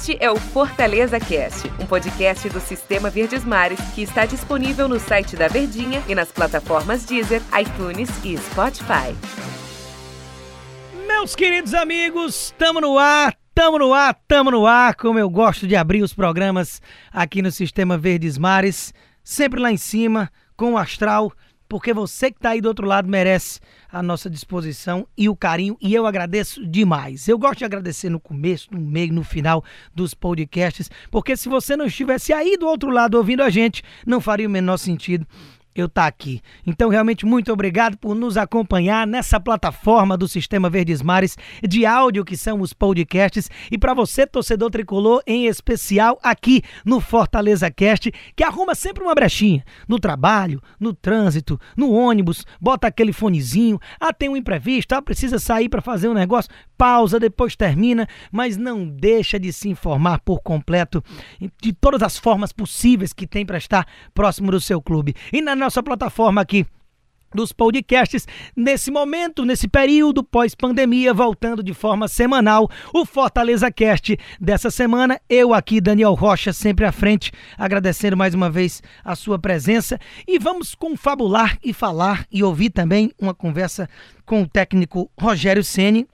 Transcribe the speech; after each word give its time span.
Este 0.00 0.16
é 0.18 0.30
o 0.30 0.36
Fortaleza 0.36 1.20
Cast, 1.20 1.70
um 1.78 1.84
podcast 1.84 2.48
do 2.48 2.58
Sistema 2.58 3.10
Verdes 3.10 3.44
Mares 3.44 3.78
que 3.94 4.00
está 4.00 4.24
disponível 4.24 4.88
no 4.88 4.98
site 4.98 5.36
da 5.36 5.46
Verdinha 5.46 6.02
e 6.08 6.14
nas 6.14 6.32
plataformas 6.32 7.04
Deezer, 7.04 7.42
iTunes 7.60 8.08
e 8.24 8.34
Spotify. 8.38 9.14
Meus 11.06 11.36
queridos 11.36 11.74
amigos, 11.74 12.54
tamo 12.56 12.80
no 12.80 12.98
ar, 12.98 13.36
tamo 13.54 13.78
no 13.78 13.92
ar, 13.92 14.18
tamo 14.26 14.50
no 14.50 14.66
ar, 14.66 14.94
como 14.94 15.18
eu 15.18 15.28
gosto 15.28 15.68
de 15.68 15.76
abrir 15.76 16.02
os 16.02 16.14
programas 16.14 16.80
aqui 17.12 17.42
no 17.42 17.50
Sistema 17.50 17.98
Verdes 17.98 18.38
Mares, 18.38 18.94
sempre 19.22 19.60
lá 19.60 19.70
em 19.70 19.76
cima, 19.76 20.32
com 20.56 20.72
o 20.72 20.78
astral, 20.78 21.30
porque 21.70 21.94
você 21.94 22.32
que 22.32 22.40
tá 22.40 22.50
aí 22.50 22.60
do 22.60 22.66
outro 22.66 22.84
lado 22.84 23.08
merece 23.08 23.60
a 23.92 24.02
nossa 24.02 24.28
disposição 24.28 25.06
e 25.16 25.28
o 25.28 25.36
carinho, 25.36 25.78
e 25.80 25.94
eu 25.94 26.04
agradeço 26.04 26.66
demais. 26.66 27.28
Eu 27.28 27.38
gosto 27.38 27.58
de 27.58 27.64
agradecer 27.64 28.10
no 28.10 28.18
começo, 28.18 28.66
no 28.72 28.80
meio, 28.80 29.12
no 29.12 29.22
final 29.22 29.62
dos 29.94 30.12
podcasts, 30.12 30.90
porque 31.12 31.36
se 31.36 31.48
você 31.48 31.76
não 31.76 31.86
estivesse 31.86 32.32
aí 32.32 32.56
do 32.56 32.66
outro 32.66 32.90
lado 32.90 33.16
ouvindo 33.16 33.44
a 33.44 33.48
gente, 33.48 33.84
não 34.04 34.20
faria 34.20 34.48
o 34.48 34.50
menor 34.50 34.78
sentido 34.78 35.24
eu 35.74 35.86
estar 35.86 36.02
tá 36.02 36.08
aqui. 36.08 36.40
Então, 36.66 36.88
realmente, 36.88 37.24
muito 37.24 37.52
obrigado 37.52 37.96
por 37.96 38.14
nos 38.14 38.36
acompanhar 38.36 39.06
nessa 39.06 39.38
plataforma 39.38 40.16
do 40.16 40.26
Sistema 40.26 40.68
Verdes 40.68 41.02
Mares 41.02 41.36
de 41.62 41.86
áudio, 41.86 42.24
que 42.24 42.36
são 42.36 42.60
os 42.60 42.72
podcasts. 42.72 43.50
E 43.70 43.78
para 43.78 43.94
você, 43.94 44.26
torcedor 44.26 44.70
tricolor, 44.70 45.22
em 45.26 45.46
especial 45.46 46.18
aqui 46.22 46.62
no 46.84 47.00
Fortaleza 47.00 47.70
Cast, 47.70 48.12
que 48.34 48.42
arruma 48.42 48.74
sempre 48.74 49.02
uma 49.04 49.14
brechinha 49.14 49.64
no 49.88 49.98
trabalho, 49.98 50.60
no 50.78 50.92
trânsito, 50.92 51.60
no 51.76 51.92
ônibus, 51.92 52.44
bota 52.60 52.88
aquele 52.88 53.12
fonezinho. 53.12 53.78
Ah, 54.00 54.12
tem 54.12 54.28
um 54.28 54.36
imprevisto, 54.36 54.94
ah, 54.94 55.02
precisa 55.02 55.38
sair 55.38 55.68
para 55.68 55.80
fazer 55.80 56.08
um 56.08 56.14
negócio. 56.14 56.50
Pausa, 56.76 57.20
depois 57.20 57.54
termina, 57.54 58.08
mas 58.32 58.56
não 58.56 58.88
deixa 58.88 59.38
de 59.38 59.52
se 59.52 59.68
informar 59.68 60.20
por 60.20 60.40
completo 60.40 61.04
de 61.62 61.72
todas 61.74 62.02
as 62.02 62.16
formas 62.16 62.52
possíveis 62.52 63.12
que 63.12 63.26
tem 63.26 63.44
para 63.44 63.58
estar 63.58 63.86
próximo 64.14 64.50
do 64.50 64.60
seu 64.60 64.80
clube. 64.80 65.14
E 65.30 65.42
na 65.42 65.54
nossa 65.60 65.82
plataforma 65.82 66.40
aqui 66.40 66.66
dos 67.34 67.52
podcasts 67.52 68.26
nesse 68.56 68.90
momento, 68.90 69.44
nesse 69.44 69.68
período 69.68 70.24
pós-pandemia, 70.24 71.14
voltando 71.14 71.62
de 71.62 71.72
forma 71.72 72.08
semanal, 72.08 72.68
o 72.92 73.04
Fortaleza 73.04 73.70
Cast 73.70 74.18
dessa 74.40 74.70
semana. 74.70 75.20
Eu 75.28 75.54
aqui, 75.54 75.80
Daniel 75.80 76.14
Rocha, 76.14 76.52
sempre 76.52 76.84
à 76.84 76.92
frente, 76.92 77.30
agradecendo 77.56 78.16
mais 78.16 78.34
uma 78.34 78.50
vez 78.50 78.82
a 79.04 79.14
sua 79.14 79.38
presença 79.38 79.98
e 80.26 80.38
vamos 80.38 80.74
confabular 80.74 81.56
e 81.62 81.72
falar 81.72 82.26
e 82.32 82.42
ouvir 82.42 82.70
também 82.70 83.12
uma 83.18 83.34
conversa 83.34 83.88
com 84.26 84.42
o 84.42 84.48
técnico 84.48 85.10
Rogério 85.18 85.62
Ceni 85.62 86.08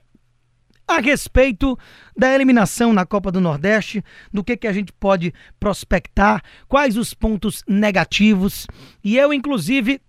a 0.87 0.99
respeito 0.99 1.77
da 2.15 2.33
eliminação 2.33 2.93
na 2.93 3.05
Copa 3.05 3.31
do 3.31 3.41
Nordeste, 3.41 4.03
do 4.31 4.43
que, 4.43 4.55
que 4.55 4.67
a 4.67 4.73
gente 4.73 4.93
pode 4.93 5.33
prospectar, 5.59 6.41
quais 6.67 6.95
os 6.95 7.13
pontos 7.13 7.63
negativos. 7.67 8.65
E 9.03 9.17
eu, 9.17 9.33
inclusive, 9.33 9.99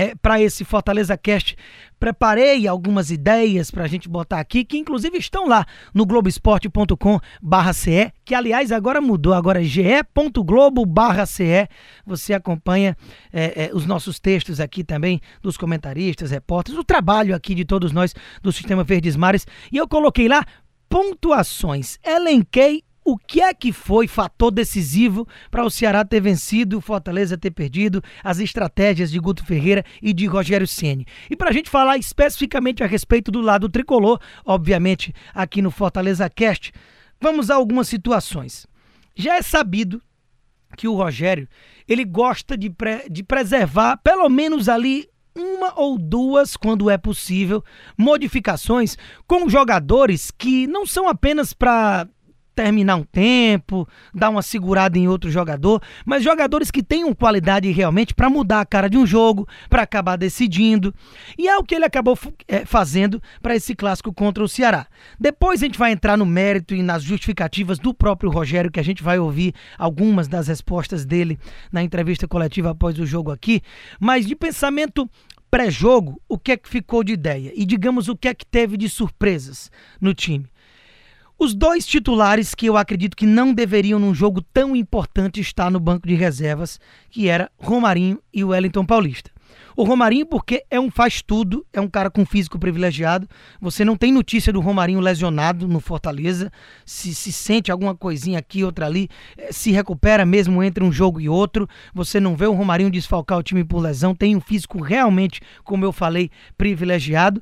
é, 0.00 0.14
para 0.14 0.40
esse 0.40 0.64
Fortaleza 0.64 1.18
Cast, 1.18 1.54
preparei 1.98 2.66
algumas 2.66 3.10
ideias 3.10 3.70
para 3.70 3.84
a 3.84 3.86
gente 3.86 4.08
botar 4.08 4.40
aqui, 4.40 4.64
que 4.64 4.78
inclusive 4.78 5.18
estão 5.18 5.46
lá 5.46 5.66
no 5.92 6.06
globesport.com/ce, 6.06 8.10
que 8.24 8.34
aliás 8.34 8.72
agora 8.72 9.02
mudou, 9.02 9.34
agora 9.34 9.60
é 9.60 9.64
ge.globo/ce. 9.64 11.68
Você 12.06 12.32
acompanha 12.32 12.96
é, 13.30 13.66
é, 13.66 13.70
os 13.74 13.84
nossos 13.84 14.18
textos 14.18 14.58
aqui 14.58 14.82
também 14.82 15.20
dos 15.42 15.58
comentaristas, 15.58 16.30
repórteres, 16.30 16.80
o 16.80 16.84
trabalho 16.84 17.34
aqui 17.34 17.54
de 17.54 17.66
todos 17.66 17.92
nós 17.92 18.14
do 18.42 18.50
Sistema 18.50 18.82
Verdes 18.82 19.16
Mares, 19.16 19.46
e 19.70 19.76
eu 19.76 19.86
coloquei 19.86 20.28
lá 20.28 20.46
pontuações, 20.88 21.98
elenquei 22.02 22.82
o 23.10 23.18
que 23.18 23.40
é 23.40 23.52
que 23.52 23.72
foi 23.72 24.06
fator 24.06 24.50
decisivo 24.50 25.26
para 25.50 25.64
o 25.64 25.70
Ceará 25.70 26.04
ter 26.04 26.20
vencido, 26.20 26.78
o 26.78 26.80
Fortaleza 26.80 27.36
ter 27.36 27.50
perdido, 27.50 28.02
as 28.22 28.38
estratégias 28.38 29.10
de 29.10 29.18
Guto 29.18 29.44
Ferreira 29.44 29.84
e 30.00 30.12
de 30.12 30.26
Rogério 30.26 30.66
Ceni. 30.66 31.06
E 31.28 31.34
para 31.34 31.50
a 31.50 31.52
gente 31.52 31.68
falar 31.68 31.98
especificamente 31.98 32.84
a 32.84 32.86
respeito 32.86 33.30
do 33.30 33.40
lado 33.40 33.68
tricolor, 33.68 34.20
obviamente 34.44 35.12
aqui 35.34 35.60
no 35.60 35.70
Fortaleza 35.70 36.30
Cast, 36.30 36.72
vamos 37.20 37.50
a 37.50 37.56
algumas 37.56 37.88
situações. 37.88 38.66
Já 39.16 39.36
é 39.36 39.42
sabido 39.42 40.00
que 40.76 40.86
o 40.86 40.94
Rogério 40.94 41.48
ele 41.88 42.04
gosta 42.04 42.56
de, 42.56 42.70
pre 42.70 43.08
de 43.10 43.24
preservar 43.24 43.96
pelo 43.96 44.28
menos 44.28 44.68
ali 44.68 45.08
uma 45.36 45.78
ou 45.78 45.98
duas, 45.98 46.56
quando 46.56 46.90
é 46.90 46.98
possível, 46.98 47.64
modificações 47.96 48.96
com 49.26 49.48
jogadores 49.48 50.30
que 50.30 50.66
não 50.66 50.84
são 50.84 51.08
apenas 51.08 51.52
para 51.52 52.06
terminar 52.60 52.96
um 52.96 53.04
tempo, 53.04 53.88
dar 54.14 54.28
uma 54.28 54.42
segurada 54.42 54.98
em 54.98 55.08
outro 55.08 55.30
jogador, 55.30 55.82
mas 56.04 56.22
jogadores 56.22 56.70
que 56.70 56.82
tenham 56.82 57.14
qualidade 57.14 57.70
realmente 57.70 58.12
para 58.12 58.28
mudar 58.28 58.60
a 58.60 58.66
cara 58.66 58.90
de 58.90 58.98
um 58.98 59.06
jogo, 59.06 59.48
para 59.70 59.82
acabar 59.82 60.16
decidindo. 60.16 60.94
E 61.38 61.48
é 61.48 61.56
o 61.56 61.64
que 61.64 61.74
ele 61.74 61.86
acabou 61.86 62.18
é, 62.46 62.66
fazendo 62.66 63.22
para 63.40 63.56
esse 63.56 63.74
clássico 63.74 64.12
contra 64.12 64.44
o 64.44 64.48
Ceará. 64.48 64.86
Depois 65.18 65.62
a 65.62 65.64
gente 65.64 65.78
vai 65.78 65.90
entrar 65.90 66.18
no 66.18 66.26
mérito 66.26 66.74
e 66.74 66.82
nas 66.82 67.02
justificativas 67.02 67.78
do 67.78 67.94
próprio 67.94 68.30
Rogério, 68.30 68.70
que 68.70 68.80
a 68.80 68.84
gente 68.84 69.02
vai 69.02 69.18
ouvir 69.18 69.54
algumas 69.78 70.28
das 70.28 70.46
respostas 70.46 71.06
dele 71.06 71.38
na 71.72 71.82
entrevista 71.82 72.28
coletiva 72.28 72.72
após 72.72 72.98
o 72.98 73.06
jogo 73.06 73.30
aqui, 73.30 73.62
mas 73.98 74.26
de 74.26 74.36
pensamento 74.36 75.08
pré-jogo, 75.50 76.20
o 76.28 76.38
que 76.38 76.52
é 76.52 76.56
que 76.58 76.68
ficou 76.68 77.02
de 77.02 77.14
ideia? 77.14 77.52
E 77.56 77.64
digamos 77.64 78.06
o 78.08 78.14
que 78.14 78.28
é 78.28 78.34
que 78.34 78.44
teve 78.44 78.76
de 78.76 78.88
surpresas 78.88 79.70
no 79.98 80.12
time. 80.12 80.46
Os 81.42 81.54
dois 81.54 81.86
titulares 81.86 82.54
que 82.54 82.66
eu 82.66 82.76
acredito 82.76 83.16
que 83.16 83.24
não 83.24 83.54
deveriam 83.54 83.98
num 83.98 84.14
jogo 84.14 84.42
tão 84.42 84.76
importante 84.76 85.40
estar 85.40 85.70
no 85.70 85.80
banco 85.80 86.06
de 86.06 86.14
reservas, 86.14 86.78
que 87.08 87.30
era 87.30 87.50
Romarinho 87.56 88.20
e 88.30 88.44
Wellington 88.44 88.84
Paulista. 88.84 89.30
O 89.74 89.82
Romarinho, 89.82 90.26
porque 90.26 90.62
é 90.70 90.78
um 90.78 90.90
faz 90.90 91.22
tudo, 91.22 91.64
é 91.72 91.80
um 91.80 91.88
cara 91.88 92.10
com 92.10 92.26
físico 92.26 92.58
privilegiado. 92.58 93.26
Você 93.58 93.86
não 93.86 93.96
tem 93.96 94.12
notícia 94.12 94.52
do 94.52 94.60
Romarinho 94.60 95.00
lesionado 95.00 95.66
no 95.66 95.80
Fortaleza. 95.80 96.52
Se, 96.84 97.14
se 97.14 97.32
sente 97.32 97.72
alguma 97.72 97.94
coisinha 97.94 98.38
aqui, 98.38 98.62
outra 98.62 98.84
ali, 98.84 99.08
eh, 99.38 99.50
se 99.50 99.70
recupera 99.70 100.26
mesmo 100.26 100.62
entre 100.62 100.84
um 100.84 100.92
jogo 100.92 101.22
e 101.22 101.28
outro. 101.30 101.66
Você 101.94 102.20
não 102.20 102.36
vê 102.36 102.44
o 102.44 102.52
Romarinho 102.52 102.90
desfalcar 102.90 103.38
o 103.38 103.42
time 103.42 103.64
por 103.64 103.80
lesão. 103.80 104.14
Tem 104.14 104.36
um 104.36 104.42
físico 104.42 104.82
realmente, 104.82 105.40
como 105.64 105.86
eu 105.86 105.92
falei, 105.92 106.30
privilegiado. 106.58 107.40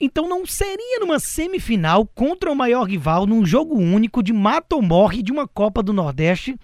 Então 0.00 0.28
não 0.28 0.46
seria 0.46 0.98
numa 0.98 1.18
semifinal 1.18 2.06
contra 2.06 2.50
o 2.50 2.56
maior 2.56 2.84
rival, 2.84 3.26
num 3.26 3.44
jogo 3.44 3.76
único 3.76 4.22
de 4.22 4.32
mata 4.32 4.74
ou 4.74 4.82
morre 4.82 5.22
de 5.22 5.30
uma 5.30 5.46
Copa 5.46 5.82
do 5.82 5.92
Nordeste, 5.92 6.56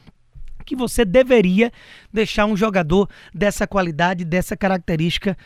que 0.65 0.75
você 0.75 1.05
deveria 1.05 1.71
deixar 2.13 2.47
um 2.47 2.57
jogador 2.57 3.09
dessa 3.35 3.67
qualidade, 3.67 4.25
dessa 4.25 4.57
característica 4.57 5.37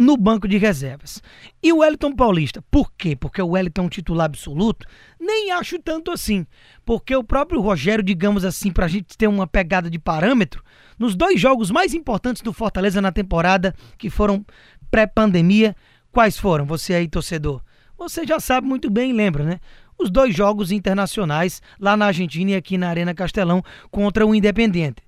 no 0.00 0.16
banco 0.16 0.48
de 0.48 0.56
reservas. 0.56 1.22
E 1.62 1.72
o 1.72 1.78
Wellington 1.78 2.14
Paulista, 2.14 2.64
por 2.70 2.90
quê? 2.92 3.14
Porque 3.14 3.42
o 3.42 3.48
Wellington 3.48 3.82
é 3.82 3.84
um 3.84 3.88
titular 3.88 4.24
absoluto? 4.24 4.86
Nem 5.20 5.50
acho 5.50 5.78
tanto 5.78 6.10
assim. 6.10 6.46
Porque 6.86 7.14
o 7.14 7.22
próprio 7.22 7.60
Rogério, 7.60 8.02
digamos 8.02 8.42
assim, 8.42 8.72
para 8.72 8.86
a 8.86 8.88
gente 8.88 9.18
ter 9.18 9.26
uma 9.26 9.46
pegada 9.46 9.90
de 9.90 9.98
parâmetro, 9.98 10.64
nos 10.98 11.14
dois 11.14 11.38
jogos 11.38 11.70
mais 11.70 11.92
importantes 11.92 12.40
do 12.40 12.52
Fortaleza 12.52 13.00
na 13.02 13.12
temporada, 13.12 13.74
que 13.98 14.08
foram 14.08 14.44
pré-pandemia, 14.90 15.76
Quais 16.12 16.36
foram, 16.36 16.66
você 16.66 16.94
aí, 16.94 17.06
torcedor? 17.06 17.62
Você 17.96 18.26
já 18.26 18.40
sabe 18.40 18.66
muito 18.66 18.90
bem, 18.90 19.12
lembra, 19.12 19.44
né? 19.44 19.60
Os 19.96 20.10
dois 20.10 20.34
jogos 20.34 20.72
internacionais 20.72 21.62
lá 21.78 21.96
na 21.96 22.06
Argentina 22.06 22.52
e 22.52 22.54
aqui 22.54 22.76
na 22.76 22.88
Arena 22.88 23.14
Castelão 23.14 23.62
contra 23.90 24.26
o 24.26 24.34
Independente. 24.34 25.02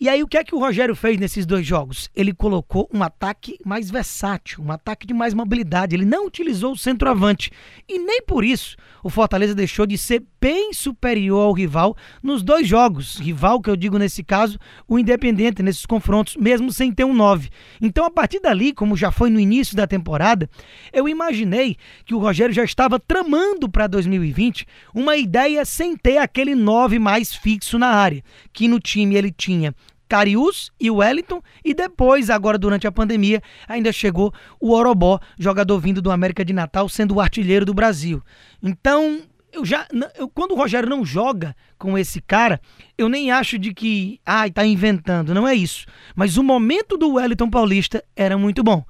E 0.00 0.08
aí, 0.08 0.22
o 0.22 0.28
que 0.28 0.36
é 0.36 0.44
que 0.44 0.54
o 0.54 0.60
Rogério 0.60 0.94
fez 0.94 1.18
nesses 1.18 1.44
dois 1.44 1.66
jogos? 1.66 2.08
Ele 2.14 2.32
colocou 2.32 2.88
um 2.94 3.02
ataque 3.02 3.58
mais 3.66 3.90
versátil, 3.90 4.62
um 4.62 4.70
ataque 4.70 5.04
de 5.04 5.12
mais 5.12 5.34
mobilidade. 5.34 5.96
Ele 5.96 6.04
não 6.04 6.24
utilizou 6.24 6.70
o 6.70 6.78
centroavante. 6.78 7.50
E 7.88 7.98
nem 7.98 8.22
por 8.22 8.44
isso 8.44 8.76
o 9.02 9.10
Fortaleza 9.10 9.54
deixou 9.54 9.86
de 9.86 9.98
ser 9.98 10.22
bem 10.40 10.72
superior 10.72 11.40
ao 11.40 11.52
rival 11.52 11.96
nos 12.22 12.44
dois 12.44 12.66
jogos. 12.66 13.16
Rival, 13.16 13.60
que 13.60 13.68
eu 13.68 13.74
digo 13.74 13.98
nesse 13.98 14.22
caso, 14.22 14.58
o 14.86 15.00
Independente, 15.00 15.64
nesses 15.64 15.84
confrontos, 15.84 16.36
mesmo 16.36 16.72
sem 16.72 16.92
ter 16.92 17.04
um 17.04 17.14
9. 17.14 17.48
Então, 17.80 18.04
a 18.04 18.10
partir 18.10 18.38
dali, 18.38 18.72
como 18.72 18.96
já 18.96 19.10
foi 19.10 19.30
no 19.30 19.40
início 19.40 19.76
da 19.76 19.86
temporada, 19.86 20.48
eu 20.92 21.08
imaginei 21.08 21.76
que 22.04 22.14
o 22.14 22.18
Rogério 22.18 22.54
já 22.54 22.62
estava 22.62 23.00
tramando 23.00 23.68
para 23.68 23.86
2020 23.86 24.64
uma 24.94 25.16
ideia 25.16 25.64
sem 25.64 25.96
ter 25.96 26.18
aquele 26.18 26.54
9 26.54 27.00
mais 27.00 27.34
fixo 27.34 27.78
na 27.78 27.88
área, 27.88 28.22
que 28.52 28.68
no 28.68 28.78
time 28.78 29.16
ele 29.16 29.32
tinha 29.32 29.74
Carius 30.08 30.72
e 30.80 30.90
Wellington, 30.90 31.42
e 31.64 31.74
depois, 31.74 32.30
agora 32.30 32.56
durante 32.56 32.86
a 32.86 32.92
pandemia, 32.92 33.42
ainda 33.68 33.92
chegou 33.92 34.32
o 34.58 34.72
Orobó, 34.72 35.20
jogador 35.38 35.78
vindo 35.78 36.00
do 36.00 36.10
América 36.10 36.44
de 36.44 36.52
Natal, 36.52 36.88
sendo 36.88 37.14
o 37.14 37.20
artilheiro 37.20 37.66
do 37.66 37.74
Brasil. 37.74 38.22
Então, 38.62 39.20
eu 39.52 39.64
já. 39.64 39.86
Eu, 40.16 40.28
quando 40.28 40.52
o 40.52 40.56
Rogério 40.56 40.88
não 40.88 41.04
joga 41.04 41.54
com 41.78 41.96
esse 41.96 42.20
cara, 42.20 42.60
eu 42.96 43.08
nem 43.08 43.30
acho 43.30 43.58
de 43.58 43.72
que. 43.72 44.20
Ai, 44.24 44.48
ah, 44.48 44.52
tá 44.52 44.66
inventando. 44.66 45.34
Não 45.34 45.46
é 45.46 45.54
isso. 45.54 45.86
Mas 46.14 46.36
o 46.36 46.42
momento 46.42 46.96
do 46.96 47.14
Wellington 47.14 47.50
Paulista 47.50 48.02
era 48.16 48.36
muito 48.36 48.62
bom. 48.62 48.84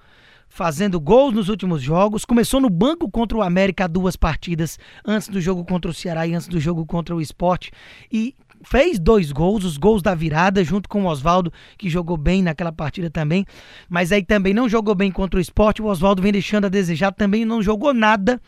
fazendo 0.49 0.99
gols 0.99 1.35
nos 1.35 1.49
últimos 1.49 1.83
jogos. 1.83 2.25
Começou 2.25 2.61
no 2.61 2.71
banco 2.71 3.11
contra 3.11 3.37
o 3.37 3.43
América 3.43 3.87
duas 3.87 4.17
partidas, 4.17 4.79
antes 5.05 5.29
do 5.29 5.41
jogo 5.41 5.65
contra 5.65 5.91
o 5.91 5.95
Ceará 5.95 6.27
e 6.27 6.35
antes 6.35 6.49
do 6.49 6.59
jogo 6.59 6.85
contra 6.87 7.15
o 7.15 7.21
Esporte. 7.21 7.71
E 8.11 8.35
fez 8.63 8.99
dois 8.99 9.33
gols, 9.33 9.65
os 9.65 9.77
gols 9.77 10.03
da 10.03 10.15
virada, 10.15 10.63
junto 10.65 10.89
com 10.89 11.05
o 11.05 11.07
Oswaldo, 11.07 11.53
que 11.77 11.89
jogou 11.89 12.17
bem 12.17 12.43
naquela 12.43 12.73
partida 12.73 13.11
também. 13.11 13.45
Mas 13.89 14.13
aí 14.13 14.23
também 14.23 14.55
não 14.55 14.69
jogou 14.69 14.95
bem 14.95 15.11
contra 15.11 15.39
o 15.39 15.41
Esporte. 15.41 15.83
O 15.83 15.87
Oswaldo 15.87 16.23
vem 16.23 16.33
deixando 16.33 16.67
a 16.67 16.69
desejar, 16.69 17.13
também 17.13 17.45
não 17.45 17.63
jogou 17.63 17.95
nada 17.95 18.41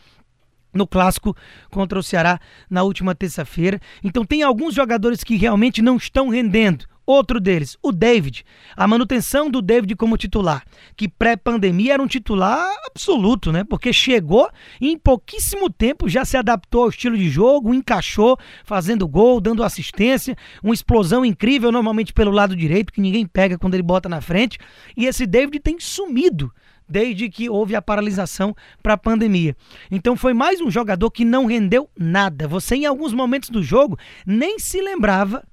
no 0.73 0.87
clássico 0.87 1.35
contra 1.69 1.99
o 1.99 2.03
Ceará 2.03 2.39
na 2.69 2.83
última 2.83 3.13
terça-feira. 3.13 3.79
Então 4.03 4.25
tem 4.25 4.43
alguns 4.43 4.73
jogadores 4.73 5.23
que 5.23 5.35
realmente 5.35 5.81
não 5.81 5.97
estão 5.97 6.29
rendendo. 6.29 6.90
Outro 7.11 7.41
deles, 7.41 7.77
o 7.83 7.91
David. 7.91 8.45
A 8.73 8.87
manutenção 8.87 9.49
do 9.49 9.61
David 9.61 9.97
como 9.97 10.15
titular, 10.15 10.63
que 10.95 11.09
pré-pandemia 11.09 11.95
era 11.95 12.01
um 12.01 12.07
titular 12.07 12.73
absoluto, 12.87 13.51
né? 13.51 13.65
Porque 13.65 13.91
chegou 13.91 14.49
e 14.79 14.89
em 14.89 14.97
pouquíssimo 14.97 15.69
tempo 15.69 16.07
já 16.07 16.23
se 16.23 16.37
adaptou 16.37 16.83
ao 16.83 16.89
estilo 16.89 17.17
de 17.17 17.29
jogo, 17.29 17.73
encaixou, 17.73 18.39
fazendo 18.63 19.05
gol, 19.05 19.41
dando 19.41 19.61
assistência, 19.61 20.37
uma 20.63 20.73
explosão 20.73 21.25
incrível 21.25 21.69
normalmente 21.69 22.13
pelo 22.13 22.31
lado 22.31 22.55
direito, 22.55 22.93
que 22.93 23.01
ninguém 23.01 23.25
pega 23.25 23.57
quando 23.57 23.73
ele 23.73 23.83
bota 23.83 24.07
na 24.07 24.21
frente. 24.21 24.57
E 24.95 25.05
esse 25.05 25.27
David 25.27 25.59
tem 25.59 25.81
sumido 25.81 26.49
desde 26.87 27.29
que 27.29 27.49
houve 27.49 27.75
a 27.75 27.81
paralisação 27.81 28.55
para 28.81 28.93
a 28.93 28.97
pandemia. 28.97 29.53
Então 29.89 30.15
foi 30.15 30.33
mais 30.33 30.61
um 30.61 30.71
jogador 30.71 31.11
que 31.11 31.25
não 31.25 31.45
rendeu 31.45 31.89
nada. 31.97 32.47
Você 32.47 32.75
em 32.75 32.85
alguns 32.85 33.13
momentos 33.13 33.49
do 33.49 33.61
jogo 33.61 33.97
nem 34.25 34.59
se 34.59 34.81
lembrava 34.81 35.43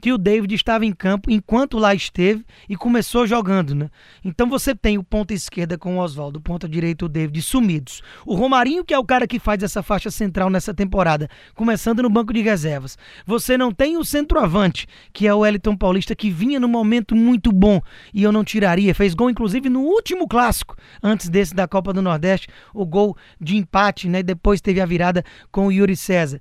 que 0.00 0.12
o 0.12 0.18
David 0.18 0.54
estava 0.54 0.84
em 0.84 0.92
campo 0.92 1.30
enquanto 1.30 1.78
lá 1.78 1.94
esteve 1.94 2.44
e 2.68 2.76
começou 2.76 3.26
jogando, 3.26 3.74
né? 3.74 3.90
Então 4.24 4.48
você 4.48 4.74
tem 4.74 4.98
o 4.98 5.04
ponta 5.04 5.34
esquerda 5.34 5.76
com 5.76 5.96
o 5.96 6.00
Oswaldo, 6.00 6.38
o 6.38 6.42
ponta 6.42 6.68
direita 6.68 7.04
o 7.04 7.08
David 7.08 7.42
sumidos. 7.42 8.02
O 8.26 8.34
Romarinho, 8.34 8.84
que 8.84 8.94
é 8.94 8.98
o 8.98 9.04
cara 9.04 9.26
que 9.26 9.38
faz 9.38 9.62
essa 9.62 9.82
faixa 9.82 10.10
central 10.10 10.50
nessa 10.50 10.72
temporada, 10.72 11.28
começando 11.54 12.02
no 12.02 12.10
banco 12.10 12.32
de 12.32 12.40
reservas. 12.40 12.96
Você 13.26 13.56
não 13.58 13.72
tem 13.72 13.96
o 13.96 14.04
centroavante, 14.04 14.86
que 15.12 15.26
é 15.26 15.34
o 15.34 15.40
Wellington 15.40 15.76
Paulista, 15.76 16.16
que 16.16 16.30
vinha 16.30 16.58
num 16.58 16.68
momento 16.68 17.14
muito 17.14 17.52
bom 17.52 17.80
e 18.14 18.22
eu 18.22 18.32
não 18.32 18.42
tiraria. 18.42 18.94
Fez 18.94 19.14
gol, 19.14 19.30
inclusive, 19.30 19.68
no 19.68 19.80
último 19.80 20.26
clássico, 20.26 20.76
antes 21.02 21.28
desse 21.28 21.54
da 21.54 21.68
Copa 21.68 21.92
do 21.92 22.00
Nordeste, 22.00 22.48
o 22.72 22.86
gol 22.86 23.16
de 23.40 23.56
empate, 23.56 24.08
né? 24.08 24.22
Depois 24.22 24.60
teve 24.60 24.80
a 24.80 24.86
virada 24.86 25.24
com 25.52 25.66
o 25.66 25.72
Yuri 25.72 25.96
César. 25.96 26.40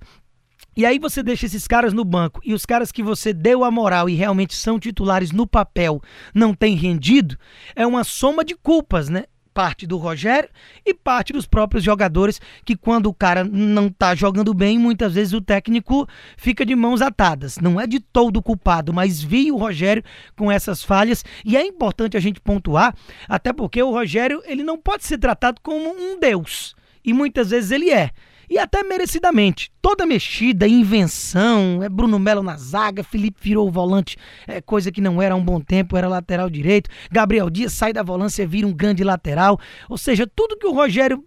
E 0.79 0.85
aí 0.85 0.97
você 0.97 1.21
deixa 1.21 1.45
esses 1.45 1.67
caras 1.67 1.91
no 1.91 2.05
banco 2.05 2.39
e 2.41 2.53
os 2.53 2.65
caras 2.65 2.89
que 2.89 3.03
você 3.03 3.33
deu 3.33 3.65
a 3.65 3.69
moral 3.69 4.09
e 4.09 4.15
realmente 4.15 4.55
são 4.55 4.79
titulares 4.79 5.33
no 5.33 5.45
papel 5.45 6.01
não 6.33 6.53
têm 6.53 6.73
rendido, 6.73 7.37
é 7.75 7.85
uma 7.85 8.05
soma 8.05 8.45
de 8.45 8.55
culpas, 8.55 9.09
né? 9.09 9.25
Parte 9.53 9.85
do 9.85 9.97
Rogério 9.97 10.49
e 10.85 10.93
parte 10.93 11.33
dos 11.33 11.45
próprios 11.45 11.83
jogadores, 11.83 12.39
que 12.63 12.77
quando 12.77 13.07
o 13.07 13.13
cara 13.13 13.43
não 13.43 13.89
tá 13.89 14.15
jogando 14.15 14.53
bem, 14.53 14.79
muitas 14.79 15.15
vezes 15.15 15.33
o 15.33 15.41
técnico 15.41 16.07
fica 16.37 16.65
de 16.65 16.73
mãos 16.77 17.01
atadas. 17.01 17.57
Não 17.57 17.77
é 17.77 17.85
de 17.85 17.99
todo 17.99 18.41
culpado, 18.41 18.93
mas 18.93 19.21
vi 19.21 19.51
o 19.51 19.57
Rogério 19.57 20.01
com 20.37 20.49
essas 20.49 20.81
falhas 20.81 21.25
e 21.43 21.57
é 21.57 21.61
importante 21.67 22.15
a 22.15 22.21
gente 22.21 22.39
pontuar, 22.39 22.95
até 23.27 23.51
porque 23.51 23.83
o 23.83 23.91
Rogério 23.91 24.41
ele 24.45 24.63
não 24.63 24.77
pode 24.77 25.03
ser 25.03 25.17
tratado 25.17 25.59
como 25.61 25.89
um 25.89 26.17
deus. 26.17 26.73
E 27.03 27.11
muitas 27.11 27.49
vezes 27.49 27.69
ele 27.71 27.91
é 27.91 28.11
e 28.49 28.57
até 28.57 28.83
merecidamente. 28.83 29.71
Toda 29.81 30.05
mexida, 30.05 30.67
invenção, 30.67 31.83
é 31.83 31.89
Bruno 31.89 32.17
Melo 32.17 32.41
na 32.41 32.57
zaga, 32.57 33.03
Felipe 33.03 33.39
virou 33.41 33.67
o 33.67 33.71
volante, 33.71 34.17
é 34.47 34.59
coisa 34.61 34.91
que 34.91 35.01
não 35.01 35.21
era 35.21 35.35
há 35.35 35.37
um 35.37 35.43
bom 35.43 35.61
tempo, 35.61 35.95
era 35.95 36.07
lateral 36.07 36.49
direito. 36.49 36.89
Gabriel 37.11 37.49
Dias 37.49 37.73
sai 37.73 37.93
da 37.93 38.03
volância, 38.03 38.47
vira 38.47 38.67
um 38.67 38.73
grande 38.73 39.03
lateral. 39.03 39.59
Ou 39.87 39.97
seja, 39.97 40.25
tudo 40.25 40.57
que 40.57 40.67
o 40.67 40.73
Rogério 40.73 41.23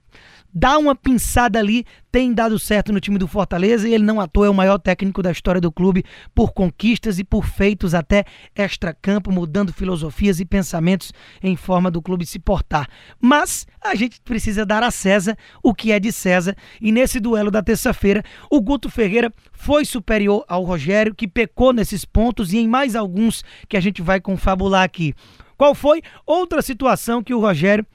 dá 0.53 0.79
uma 0.79 0.95
pinçada 0.95 1.59
ali, 1.59 1.85
tem 2.11 2.33
dado 2.33 2.59
certo 2.59 2.93
no 2.93 3.01
time 3.01 3.19
do 3.19 3.27
Fortaleza 3.27 3.89
e 3.89 3.95
ele 3.95 4.05
não 4.05 4.21
à 4.21 4.27
toa 4.27 4.47
é 4.47 4.51
o 4.51 4.55
maior 4.55 4.79
técnico 4.79 5.23
da 5.23 5.31
história 5.31 5.61
do 5.61 5.73
clube 5.73 6.05
por 6.35 6.53
conquistas 6.53 7.19
e 7.19 7.25
por 7.25 7.47
feitos 7.47 7.95
até 7.95 8.25
extra-campo, 8.55 9.33
mudando 9.33 9.73
filosofias 9.73 10.39
e 10.39 10.45
pensamentos 10.45 11.13
em 11.43 11.57
forma 11.57 11.91
do 11.91 12.03
clube 12.03 12.27
se 12.27 12.39
portar. 12.39 12.87
Mas 13.21 13.67
a 13.81 13.95
gente 13.95 14.21
precisa 14.21 14.67
dar 14.67 14.83
a 14.83 14.91
César 14.91 15.37
o 15.63 15.75
que 15.75 15.91
é 15.91 15.99
de 15.99 16.13
César 16.13 16.55
e 16.81 16.93
nesse 16.93 17.19
duelo 17.19 17.51
da 17.51 17.63
terça-feira, 17.63 18.23
o 18.51 18.61
Guto 18.61 18.91
Ferreira 18.91 19.33
foi 19.53 19.85
superior 19.85 20.45
ao 20.49 20.65
Rogério, 20.65 21.15
que 21.15 21.27
pecou 21.27 21.73
nesses 21.73 22.05
pontos 22.05 22.53
e 22.53 22.59
em 22.59 22.69
mais 22.69 22.95
alguns 22.95 23.43
que 23.69 23.77
a 23.77 23.81
gente 23.81 24.03
vai 24.03 24.21
confabular 24.21 24.83
aqui. 24.83 25.15
Qual 25.57 25.75
foi 25.75 26.03
outra 26.27 26.61
situação 26.61 27.23
que 27.23 27.33
o 27.33 27.41
Rogério 27.41 27.87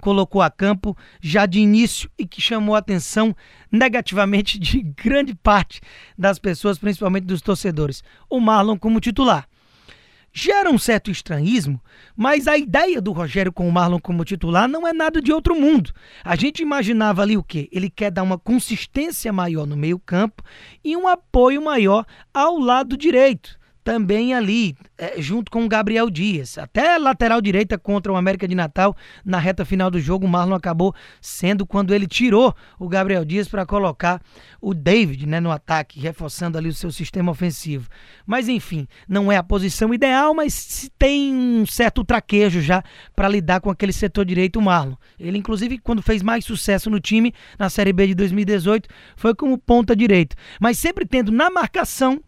colocou 0.00 0.42
a 0.42 0.50
campo 0.50 0.96
já 1.20 1.46
de 1.46 1.60
início 1.60 2.10
e 2.18 2.26
que 2.26 2.40
chamou 2.40 2.74
a 2.74 2.78
atenção 2.78 3.34
negativamente 3.70 4.58
de 4.58 4.82
grande 5.02 5.34
parte 5.34 5.80
das 6.16 6.38
pessoas, 6.38 6.78
principalmente 6.78 7.24
dos 7.24 7.40
torcedores. 7.40 8.02
O 8.28 8.40
Marlon 8.40 8.78
como 8.78 9.00
titular. 9.00 9.48
Gera 10.36 10.68
um 10.68 10.78
certo 10.78 11.12
estranhismo, 11.12 11.80
mas 12.16 12.48
a 12.48 12.58
ideia 12.58 13.00
do 13.00 13.12
Rogério 13.12 13.52
com 13.52 13.68
o 13.68 13.72
Marlon 13.72 14.00
como 14.00 14.24
titular 14.24 14.68
não 14.68 14.84
é 14.84 14.92
nada 14.92 15.22
de 15.22 15.32
outro 15.32 15.54
mundo. 15.54 15.92
A 16.24 16.34
gente 16.34 16.60
imaginava 16.60 17.22
ali 17.22 17.36
o 17.36 17.42
quê? 17.42 17.68
Ele 17.70 17.88
quer 17.88 18.10
dar 18.10 18.24
uma 18.24 18.36
consistência 18.36 19.32
maior 19.32 19.64
no 19.64 19.76
meio-campo 19.76 20.42
e 20.82 20.96
um 20.96 21.06
apoio 21.06 21.62
maior 21.62 22.04
ao 22.32 22.58
lado 22.58 22.96
direito 22.96 23.56
também 23.84 24.32
ali, 24.32 24.74
é, 24.96 25.20
junto 25.20 25.50
com 25.50 25.64
o 25.66 25.68
Gabriel 25.68 26.08
Dias. 26.08 26.56
Até 26.56 26.96
lateral 26.96 27.40
direita 27.42 27.78
contra 27.78 28.10
o 28.10 28.16
América 28.16 28.48
de 28.48 28.54
Natal, 28.54 28.96
na 29.22 29.38
reta 29.38 29.64
final 29.64 29.90
do 29.90 30.00
jogo, 30.00 30.24
o 30.24 30.28
Marlon 30.28 30.54
acabou 30.54 30.94
sendo 31.20 31.66
quando 31.66 31.92
ele 31.92 32.06
tirou 32.06 32.54
o 32.78 32.88
Gabriel 32.88 33.24
Dias 33.24 33.46
para 33.46 33.66
colocar 33.66 34.22
o 34.58 34.72
David 34.72 35.26
né, 35.26 35.38
no 35.38 35.50
ataque, 35.50 36.00
reforçando 36.00 36.56
ali 36.56 36.70
o 36.70 36.74
seu 36.74 36.90
sistema 36.90 37.30
ofensivo. 37.30 37.88
Mas 38.26 38.48
enfim, 38.48 38.88
não 39.06 39.30
é 39.30 39.36
a 39.36 39.42
posição 39.42 39.92
ideal, 39.92 40.32
mas 40.32 40.90
tem 40.98 41.34
um 41.34 41.66
certo 41.66 42.02
traquejo 42.02 42.62
já 42.62 42.82
para 43.14 43.28
lidar 43.28 43.60
com 43.60 43.70
aquele 43.70 43.92
setor 43.92 44.24
direito, 44.24 44.58
o 44.58 44.62
Marlon. 44.62 44.94
Ele, 45.20 45.36
inclusive, 45.36 45.76
quando 45.76 46.00
fez 46.00 46.22
mais 46.22 46.46
sucesso 46.46 46.88
no 46.88 46.98
time, 46.98 47.34
na 47.58 47.68
Série 47.68 47.92
B 47.92 48.06
de 48.06 48.14
2018, 48.14 48.88
foi 49.14 49.34
como 49.34 49.58
ponta 49.58 49.94
direito. 49.94 50.34
Mas 50.58 50.78
sempre 50.78 51.04
tendo 51.04 51.30
na 51.30 51.50
marcação 51.50 52.22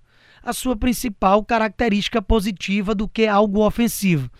a 0.47 0.53
sua 0.53 0.77
principal 0.77 1.45
característica 1.45 2.23
positiva 2.23 2.95
do 2.95 3.09
que 3.09 3.27
algo 3.27 3.67
ofensivo. 3.67 4.31